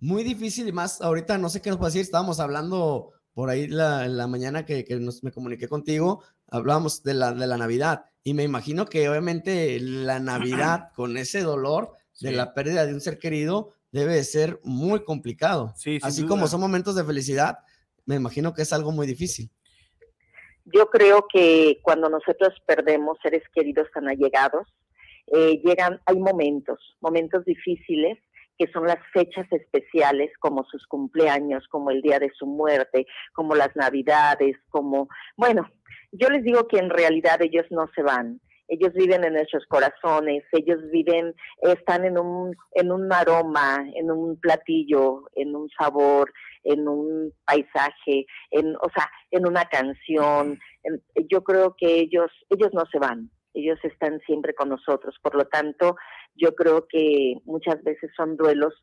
[0.00, 3.68] muy difícil y más ahorita no sé qué nos puede decir, estábamos hablando por ahí
[3.68, 8.06] la, la mañana que, que nos, me comuniqué contigo, hablábamos de la, de la Navidad
[8.24, 12.34] y me imagino que obviamente la Navidad con ese dolor de Sí.
[12.34, 15.72] la pérdida de un ser querido debe de ser muy complicado.
[15.76, 16.28] Sí, Así duda.
[16.30, 17.58] como son momentos de felicidad,
[18.06, 19.50] me imagino que es algo muy difícil.
[20.66, 24.66] Yo creo que cuando nosotros perdemos seres queridos tan allegados,
[25.26, 28.18] eh, llegan, hay momentos, momentos difíciles
[28.62, 33.56] que son las fechas especiales como sus cumpleaños, como el día de su muerte, como
[33.56, 35.68] las navidades, como, bueno,
[36.12, 40.44] yo les digo que en realidad ellos no se van, ellos viven en nuestros corazones,
[40.52, 46.32] ellos viven, están en un, en un aroma, en un platillo, en un sabor,
[46.62, 50.56] en un paisaje, en, o sea, en una canción.
[51.28, 55.16] Yo creo que ellos, ellos no se van, ellos están siempre con nosotros.
[55.20, 55.96] Por lo tanto,
[56.34, 58.74] yo creo que muchas veces son duelos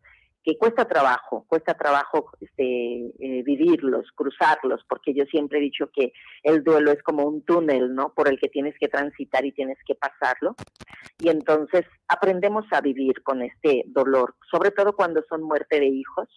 [0.44, 6.14] que cuesta trabajo, cuesta trabajo este, eh, vivirlos, cruzarlos, porque yo siempre he dicho que
[6.44, 8.14] el duelo es como un túnel, ¿no?
[8.14, 10.56] Por el que tienes que transitar y tienes que pasarlo.
[11.20, 16.28] Y entonces aprendemos a vivir con este dolor, sobre todo cuando son muerte de hijos,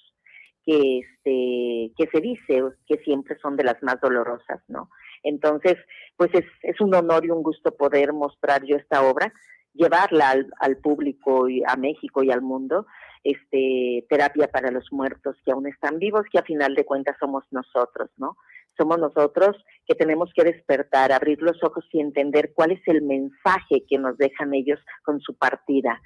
[0.65, 4.91] que, este, que se dice que siempre son de las más dolorosas, ¿no?
[5.23, 5.77] Entonces,
[6.17, 9.33] pues es, es un honor y un gusto poder mostrar yo esta obra,
[9.75, 12.87] llevarla al, público y a México y al mundo,
[13.25, 17.45] este, terapia para los muertos que aún están vivos, que a final de cuentas somos
[17.51, 18.37] nosotros, ¿no?
[18.77, 19.57] Somos nosotros
[19.87, 24.16] que tenemos que despertar, abrir los ojos y entender cuál es el mensaje que nos
[24.16, 26.01] dejan ellos con su partida.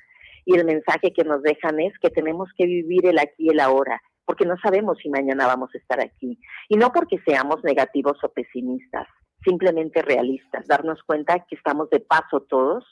[0.44, 3.60] Y el mensaje que nos dejan es que tenemos que vivir el aquí y el
[3.60, 6.38] ahora, porque no sabemos si mañana vamos a estar aquí.
[6.68, 9.06] Y no porque seamos negativos o pesimistas,
[9.44, 12.84] simplemente realistas, darnos cuenta que estamos de paso todos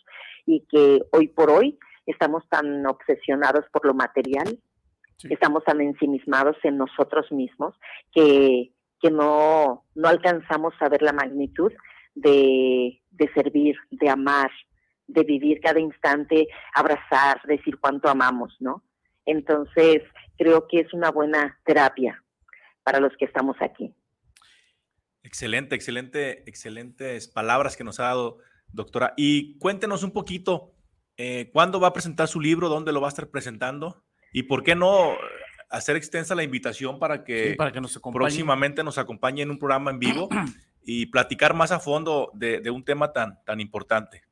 [0.47, 4.59] y que hoy por hoy estamos tan obsesionados por lo material,
[5.23, 7.75] estamos tan ensimismados en nosotros mismos
[8.13, 11.73] que, que no, no alcanzamos a ver la magnitud
[12.15, 14.51] de, de servir, de amar,
[15.07, 18.83] de vivir cada instante, abrazar, decir cuánto amamos, ¿no?
[19.27, 20.03] Entonces,
[20.37, 22.23] creo que es una buena terapia
[22.83, 23.95] para los que estamos aquí.
[25.23, 28.39] Excelente, excelente, excelentes palabras que nos ha dado,
[28.75, 29.15] doctora.
[29.17, 30.73] Y cuéntenos un poquito,
[31.17, 32.69] eh, ¿cuándo va a presentar su libro?
[32.69, 34.05] ¿Dónde lo va a estar presentando?
[34.33, 35.13] ¿Y por qué no
[35.71, 38.25] hacer extensa la invitación para que, Sí, para que nos acompañe.
[38.25, 40.29] próximamente nos acompañe en un programa en vivo
[40.83, 44.23] y platicar más a fondo de, de un tema tan, tan importante?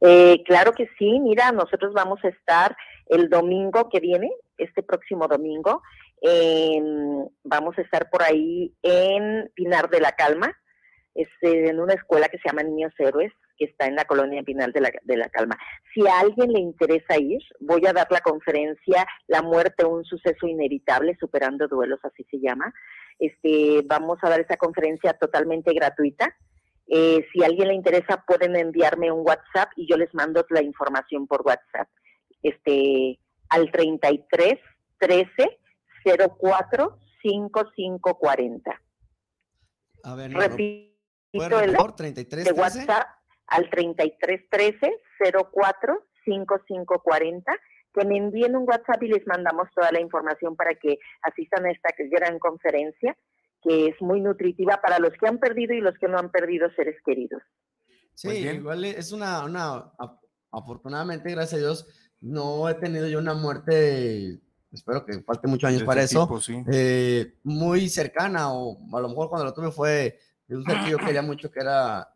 [0.00, 2.76] Eh, claro que sí, mira, nosotros vamos a estar
[3.06, 5.82] el domingo que viene, este próximo domingo,
[6.20, 10.52] en- vamos a estar por ahí en Pinar de la Calma,
[11.14, 14.42] es, eh, en una escuela que se llama Niños Héroes, que está en la colonia
[14.42, 15.58] Pinar de la, de la Calma.
[15.92, 20.46] Si a alguien le interesa ir, voy a dar la conferencia La muerte, un suceso
[20.46, 22.72] inevitable, superando duelos, así se llama.
[23.18, 26.34] Este, vamos a dar esa conferencia totalmente gratuita.
[26.86, 30.62] Eh, si a alguien le interesa, pueden enviarme un WhatsApp y yo les mando la
[30.62, 31.88] información por WhatsApp.
[32.42, 33.18] Este,
[33.50, 34.58] al 33
[34.98, 35.58] 13
[36.38, 38.80] 04 5540.
[40.04, 40.97] A ver, no, Repito
[41.38, 41.92] ¿puedes el repetir?
[41.96, 42.60] 33 de 13?
[42.60, 43.08] WhatsApp
[43.46, 45.00] al 33 13
[45.52, 47.52] 04 5540
[47.94, 51.70] que me envíen un WhatsApp y les mandamos toda la información para que asistan a
[51.70, 53.16] esta gran conferencia
[53.62, 56.70] que es muy nutritiva para los que han perdido y los que no han perdido
[56.76, 57.42] seres queridos.
[58.14, 59.92] Sí, Pues igual es una, una,
[60.50, 61.86] afortunadamente, gracias a Dios,
[62.20, 64.40] no he tenido yo una muerte,
[64.72, 66.62] espero que falte muchos años para eso, sí.
[66.72, 70.18] eh, muy cercana, o a lo mejor cuando lo tuve fue
[70.48, 72.08] de un ser que yo quería mucho, que era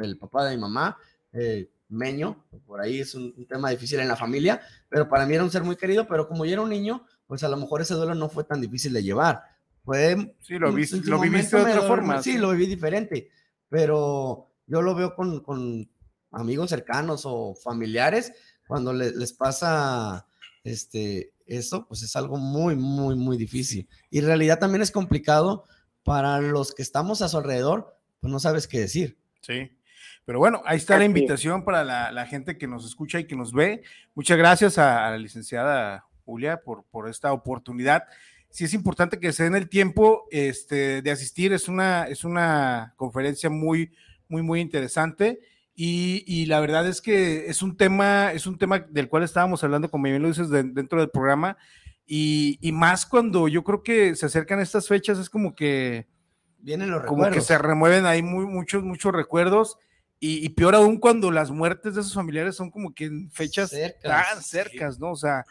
[0.00, 0.96] el papá de mi mamá,
[1.32, 5.34] eh, Meño, por ahí es un, un tema difícil en la familia, pero para mí
[5.34, 7.82] era un ser muy querido, pero como yo era un niño, pues a lo mejor
[7.82, 9.42] ese duelo no fue tan difícil de llevar.
[9.84, 12.22] Fue Sí, lo, su lo viviste de otra forma.
[12.22, 13.28] Sí, lo viví diferente,
[13.68, 15.88] pero yo lo veo con, con
[16.30, 18.32] amigos cercanos o familiares,
[18.66, 20.26] cuando le- les pasa
[20.64, 23.86] este, eso, pues es algo muy, muy, muy difícil.
[24.10, 25.64] Y en realidad también es complicado
[26.04, 29.18] para los que estamos a su alrededor, pues no sabes qué decir.
[29.40, 29.76] Sí.
[30.24, 33.36] Pero bueno, ahí está la invitación para la, la gente que nos escucha y que
[33.36, 33.82] nos ve.
[34.14, 38.04] Muchas gracias a, a la licenciada Julia por, por esta oportunidad.
[38.48, 41.52] Sí es importante que se den el tiempo este, de asistir.
[41.52, 43.92] Es una, es una conferencia muy,
[44.28, 45.40] muy, muy interesante.
[45.74, 49.62] Y, y la verdad es que es un tema, es un tema del cual estábamos
[49.64, 51.58] hablando, como bien lo dices, de- dentro del programa.
[52.06, 56.06] Y, y más cuando yo creo que se acercan estas fechas, es como que
[56.58, 57.46] Vienen los como que recuerdos.
[57.46, 59.78] se remueven ahí muy, muchos, muchos recuerdos.
[60.20, 63.70] Y, y peor aún cuando las muertes de esos familiares son como que en fechas
[63.70, 65.10] Cercas, tan cercas, ¿no?
[65.10, 65.44] O sea,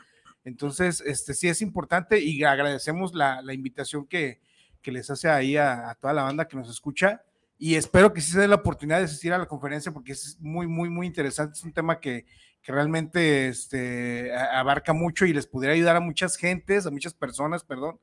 [0.46, 4.42] entonces, este sí es importante y agradecemos la, la invitación que,
[4.82, 7.22] que les hace ahí a, a toda la banda que nos escucha.
[7.58, 10.38] Y espero que sí se dé la oportunidad de asistir a la conferencia porque es
[10.40, 11.54] muy, muy, muy interesante.
[11.54, 12.26] Es un tema que,
[12.64, 17.14] que realmente este, a- abarca mucho y les pudiera ayudar a muchas gentes, a muchas
[17.14, 18.00] personas, perdón,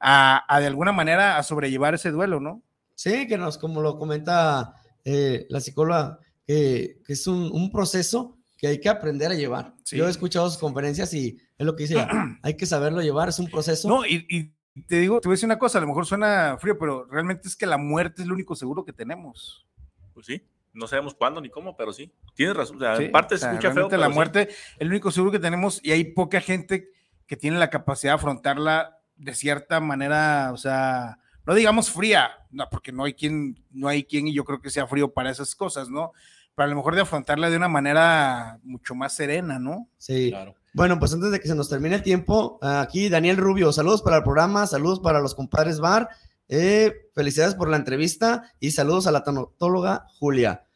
[0.00, 2.62] a, a de alguna manera a sobrellevar ese duelo, ¿no?
[2.94, 8.36] Sí, que nos, como lo comenta eh, la psicóloga, que, que es un, un proceso
[8.58, 9.74] que hay que aprender a llevar.
[9.84, 9.96] Sí.
[9.96, 12.04] Yo he escuchado sus conferencias y es lo que dice
[12.42, 13.88] hay que saberlo llevar, es un proceso.
[13.88, 14.52] No, y, y
[14.86, 17.48] te digo, te voy a decir una cosa, a lo mejor suena frío, pero realmente
[17.48, 19.66] es que la muerte es lo único seguro que tenemos.
[20.12, 20.42] Pues sí,
[20.72, 22.12] no sabemos cuándo ni cómo, pero sí.
[22.34, 22.76] Tienes razón.
[22.76, 23.88] O sea, Sí, en parte o se escucha feo.
[23.88, 24.48] pero la muerte
[24.78, 26.88] el único seguro que tenemos y hay poca gente
[27.26, 32.68] que tiene la capacidad de afrontarla de cierta manera, o sea, no digamos fría, no,
[32.70, 35.54] porque no hay quien, no hay quien y yo creo que sea frío para esas
[35.54, 36.12] cosas, ¿no?
[36.54, 39.88] para a lo mejor de afrontarla de una manera mucho más serena, ¿no?
[39.96, 40.28] Sí.
[40.30, 40.54] Claro.
[40.74, 44.18] Bueno, pues antes de que se nos termine el tiempo, aquí Daniel Rubio, saludos para
[44.18, 46.10] el programa, saludos para los compadres Bar,
[46.52, 50.66] eh, felicidades por la entrevista y saludos a la tanatóloga Julia.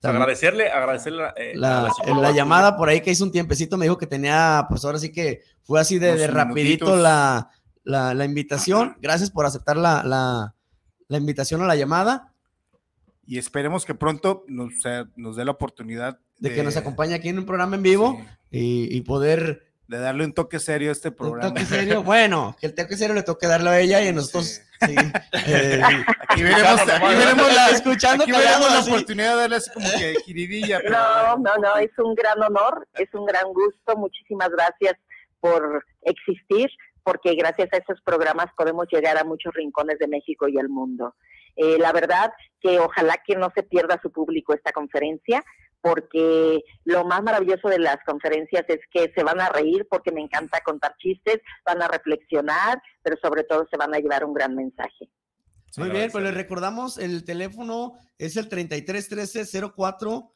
[0.00, 3.98] También- Agradecerle, agradecerle eh, la, la llamada por ahí que hizo un tiempecito me dijo
[3.98, 7.50] que tenía, pues ahora sí que fue así de, de rapidito la,
[8.24, 8.96] invitación.
[9.00, 10.54] Gracias por aceptar la,
[11.08, 12.32] invitación a la llamada,
[13.26, 14.72] Y esperemos que pronto nos,
[15.16, 18.16] nos dé la oportunidad de que nos acompañe aquí en un programa en vivo
[18.50, 19.69] sí, y, y poder...
[19.90, 21.48] de darle un toque serio a este ¿Un programa.
[21.48, 22.02] toque serio?
[22.04, 24.62] Bueno, que el toque serio le toque darlo a ella y a nosotros...
[24.80, 24.86] Sí.
[24.86, 24.94] sí,
[25.48, 25.82] eh,
[26.28, 29.86] Aquí veremos, aquí Escuchando, veremos la, escuchando, aquí veremos la oportunidad de darle así como
[29.98, 30.78] que jiribilla.
[30.80, 33.96] pero- No, no, no, es un gran honor, es un gran gusto.
[33.96, 34.94] Muchísimas gracias
[35.40, 36.70] por existir,
[37.02, 41.14] porque gracias a esos programas podemos llegar a muchos rincones de México y el mundo.
[41.56, 42.32] Eh, la verdad
[42.62, 45.42] que ojalá que no se pierda su público esta conferencia,
[45.80, 50.20] porque lo más maravilloso de las conferencias es que se van a reír porque me
[50.20, 54.54] encanta contar chistes, van a reflexionar, pero sobre todo se van a llevar un gran
[54.54, 55.10] mensaje.
[55.76, 60.32] Muy bien, pues les recordamos, el teléfono es el 3313 04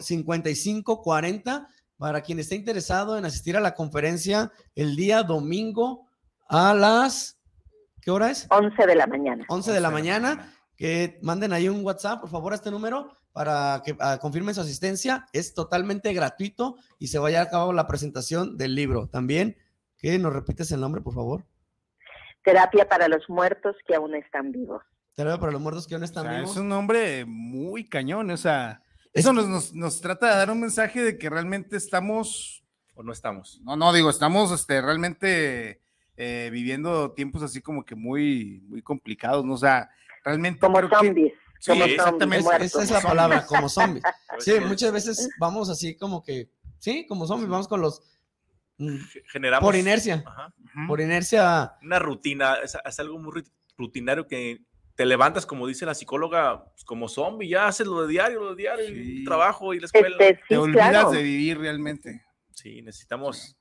[0.00, 6.06] 5540 para quien esté interesado en asistir a la conferencia el día domingo
[6.48, 7.40] a las
[8.00, 8.46] ¿qué hora es?
[8.50, 9.44] 11 de la mañana.
[9.48, 10.54] 11 de la mañana.
[10.76, 14.60] Que manden ahí un WhatsApp, por favor, a este número para que ah, confirmen su
[14.60, 15.26] asistencia.
[15.32, 19.08] Es totalmente gratuito y se vaya a cabo la presentación del libro.
[19.08, 19.56] También,
[19.98, 21.44] que nos repites el nombre, por favor.
[22.44, 24.82] Terapia para los muertos que aún están vivos.
[25.14, 26.50] Terapia para los muertos que aún O están sea, vivos.
[26.52, 30.50] es un nombre muy cañón, o sea, Es eso nos, nos, nos trata de dar
[30.50, 32.64] un mensaje de que realmente estamos,
[32.94, 33.60] O no estamos.
[33.62, 35.82] no, no, digo, estamos este, realmente
[36.16, 39.54] eh, viviendo tiempos así como que muy, muy complicados, ¿no?
[39.54, 39.90] O sea,
[40.24, 41.32] realmente Como que- zombies.
[41.60, 42.20] Sí, como exactamente.
[42.24, 42.66] zombies Es- muertos.
[42.66, 44.02] esa es la palabra, como zombies.
[44.40, 48.02] Sí, muchas veces vamos así como que, sí, como zombies, vamos con los,
[48.78, 48.96] mm,
[49.30, 49.66] Generamos.
[49.66, 50.52] por inercia, Ajá.
[50.88, 53.44] Por inercia, Una rutina, es, es algo muy
[53.76, 54.60] rutinario que
[54.94, 58.50] te levantas, como dice la psicóloga, pues, como zombie, ya haces lo de diario, lo
[58.54, 59.18] de diario, Sí.
[59.20, 60.16] el trabajo y la escuela.
[60.18, 61.10] Este, sí, te olvidas claro.
[61.10, 62.22] de vivir realmente.
[62.52, 63.56] Sí, necesitamos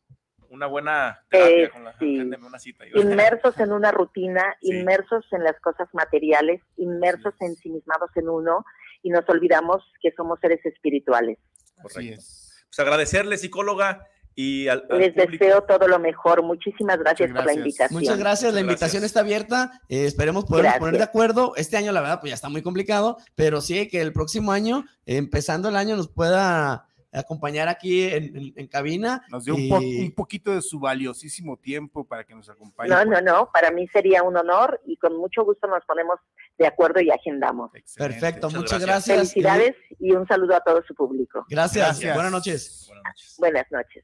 [0.50, 2.16] una buena terapia Eh, con la sí.
[2.16, 2.86] agéndame una cita.
[2.95, 4.74] Inmersos en una rutina, Sí.
[4.76, 7.47] inmersos en las cosas materiales, inmersos es.
[7.50, 8.66] ensimismados en uno
[9.04, 11.38] y nos olvidamos que somos seres espirituales.
[11.78, 12.14] Así Correcto.
[12.22, 12.66] es.
[12.70, 15.32] Pues agradecerle, psicóloga, y al, al Les público.
[15.43, 16.43] deseo todo lo mejor.
[16.43, 18.00] Muchísimas gracias por la invitación.
[18.00, 19.04] Muchas gracias, la invitación gracias.
[19.04, 19.72] está abierta.
[19.89, 20.80] eh, esperemos poder Gracias.
[20.80, 21.54] poner de acuerdo.
[21.58, 24.86] Este año, la verdad, pues ya está muy complicado, pero sí que el próximo año,
[25.06, 29.24] empezando el año, nos pueda acompañar aquí en, en- en cabina.
[29.30, 32.89] Nos dio un, po- un poquito de su valiosísimo tiempo para que nos acompañe.
[32.89, 33.49] No, no, no.
[33.51, 36.20] Para mí sería un honor y con mucho gusto nos ponemos
[36.57, 37.72] de acuerdo y agendamos.
[37.74, 38.20] Excelente.
[38.20, 39.18] Perfecto, Muchas muchas gracias.
[39.18, 39.34] gracias.
[39.34, 41.45] Felicidades y un saludo a todo su público.
[41.49, 41.86] Gracias.
[41.86, 42.14] Gracias.
[42.16, 42.86] Buenas noches.
[42.88, 43.36] Buenas noches.
[43.39, 44.03] Buenas noches.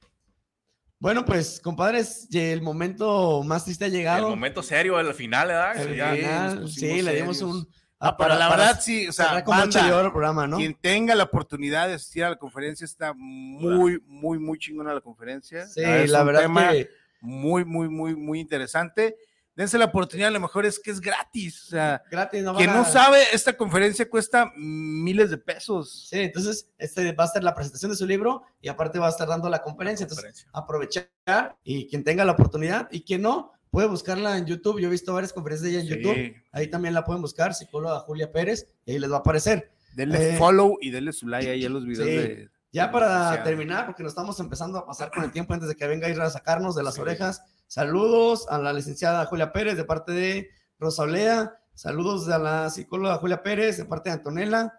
[0.97, 4.29] Bueno, pues, compadres, el momento más triste ha El llegado.
[4.29, 5.77] momento serio al final, ¿verdad?
[5.81, 7.67] El Ya- final, sí, le dimos un.
[7.99, 10.57] Ah, pero la verdad, sí, o sea, banda, el programa, ¿no?
[10.57, 15.01] Quien tenga la oportunidad de asistir a la conferencia está muy, muy, muy chingona la
[15.01, 15.65] conferencia.
[15.65, 16.89] Sí, es la un verdad tema que
[17.21, 19.15] muy, muy, muy, muy interesante.
[19.55, 21.63] Dense la oportunidad, a lo mejor es que es gratis.
[21.63, 26.07] O sea, gratis no quien a- no sabe, esta conferencia cuesta miles de pesos.
[26.09, 29.11] Sí, entonces este va a ser la presentación de su libro y aparte va a
[29.11, 30.03] estar dando la conferencia.
[30.03, 30.49] Entonces, Conferencia.
[30.51, 34.79] aprovechar y quien tenga la oportunidad y quien no, puede buscarla en YouTube.
[34.79, 36.01] Yo he visto varias conferencias de ella en Sí.
[36.01, 36.33] YouTube.
[36.53, 39.69] Ahí también la pueden buscar, psicóloga Julia Pérez, y ahí les va a aparecer.
[39.97, 42.15] Denle Eh, follow y denle su like ahí a los videos sí.
[42.15, 42.49] de.
[42.71, 45.75] Ya de para terminar, porque nos estamos empezando a pasar con el tiempo antes de
[45.75, 47.41] que venga a ir a sacarnos de las orejas.
[47.67, 50.49] Saludos a la licenciada Julia Pérez de parte de
[50.79, 51.57] Rosalea.
[51.73, 54.71] Saludos a la psicóloga Julia Pérez de parte de Antonella.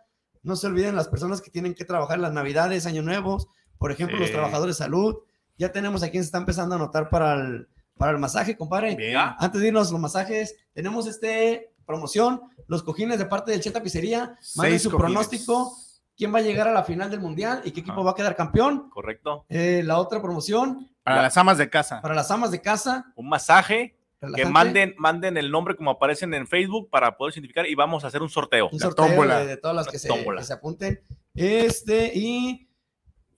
[0.43, 4.17] No se olviden las personas que tienen que trabajar las Navidades, Año Nuevos, por ejemplo,
[4.19, 5.17] los trabajadores de salud.
[5.59, 8.95] Ya tenemos a quien se está empezando a anotar para el, para el masaje, compadre.
[8.97, 9.17] Bien.
[9.39, 13.83] Antes de irnos a los masajes, tenemos este promoción, los cojines de parte del Cheta
[13.83, 14.37] Pizzería.
[14.57, 15.13] Manden Seis su cojines.
[15.13, 15.77] pronóstico,
[16.17, 18.35] quién va a llegar a la final del mundial y qué equipo va a quedar
[18.35, 18.91] campeón.
[18.91, 19.45] Correcto.
[19.49, 22.01] Eh, la otra promoción Para las amas de casa.
[22.03, 23.13] para las amas de casa.
[23.15, 23.97] Un masaje,
[24.35, 28.09] que manden, manden el nombre como aparecen en Facebook para poder identificar y vamos a
[28.09, 28.67] hacer un sorteo.
[28.73, 29.39] un la sorteo tómbola.
[29.39, 30.41] de, de todas las La que se, tómbola.
[30.41, 31.01] que se apunten.
[31.35, 32.69] Este, y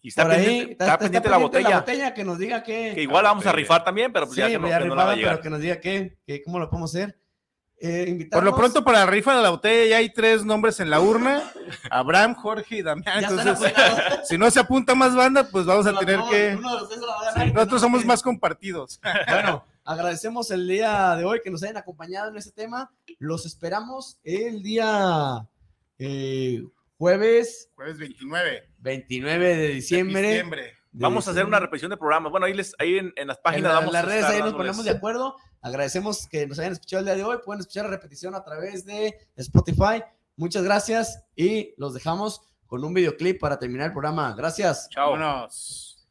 [0.00, 2.14] Y está por ahí pendiente, está pendiente la botella.
[2.14, 2.92] que nos diga que.
[2.94, 4.84] Que igual la vamos a rifar también, pero pues sí, ya que no, ya que
[4.86, 5.32] no la va rifada, a llegar.
[5.34, 7.18] pero que nos diga qué, que cómo lo podemos hacer.
[7.80, 10.90] Eh, Por lo pronto, para la rifa de la botella ya hay tres nombres en
[10.90, 11.42] la urna:
[11.90, 13.22] Abraham, Jorge y Damián.
[13.24, 13.72] Entonces,
[14.24, 16.58] si no se apunta más banda, pues vamos a tener que.
[17.36, 17.44] a.
[17.46, 19.00] Nosotros somos más compartidos.
[19.28, 22.90] Bueno, agradecemos el día de hoy que nos hayan acompañado en este tema.
[23.18, 25.46] Los esperamos el día
[25.98, 26.62] eh,
[26.98, 30.44] jueves Jueves 29 29 de de diciembre.
[30.44, 32.30] de Vamos a hacer una repetición de programas.
[32.30, 34.40] Bueno, ahí, les, ahí en, en las En páginas la- vamos las a redes ahí
[34.40, 35.36] nos ponemos de acuerdo.
[35.60, 37.38] Agradecemos que nos hayan escuchado el día de hoy.
[37.44, 40.02] Pueden escuchar la repetición a través de Spotify.
[40.36, 44.34] Muchas gracias y los dejamos con un videoclip para terminar el programa.
[44.36, 44.88] Gracias.
[44.90, 45.12] Chao.
[45.12, 46.06] Vámonos.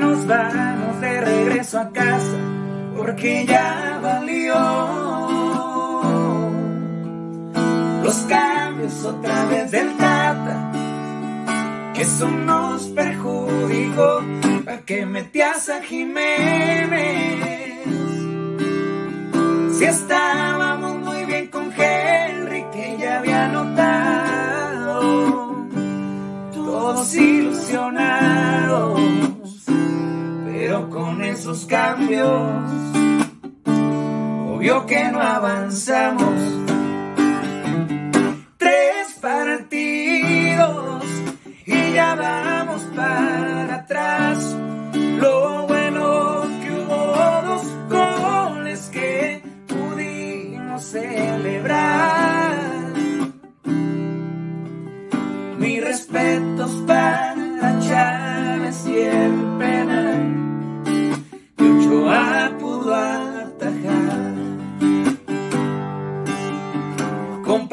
[0.00, 2.38] Nos vamos de regreso a casa
[2.96, 4.54] porque ya valió.
[8.02, 10.72] Los cambios otra vez del Tata,
[11.94, 14.22] que eso nos perjudicó.
[14.64, 17.42] ¿Para que metías a Jiménez?
[19.78, 25.02] Si estábamos muy bien con Henry, que ya había notado
[26.54, 29.00] todos ilusionados,
[30.90, 32.60] con esos cambios,
[34.48, 36.40] obvio que no avanzamos.
[38.56, 41.04] Tres partidos
[41.66, 44.56] y ya vamos para atrás.
[44.94, 52.58] Lo bueno que hubo dos goles que pudimos celebrar.
[55.58, 57.32] Mis respetos para
[57.80, 58.98] Chávez y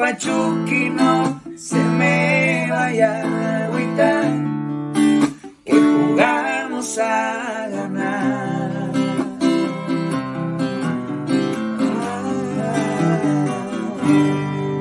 [0.00, 4.32] Pachuqui no se me vaya a agüitar
[5.62, 8.92] que jugamos a ganar.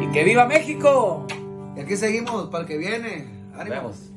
[0.02, 1.28] Y que viva México.
[1.76, 3.28] Y aquí seguimos para el que viene.
[3.68, 4.09] Vemos.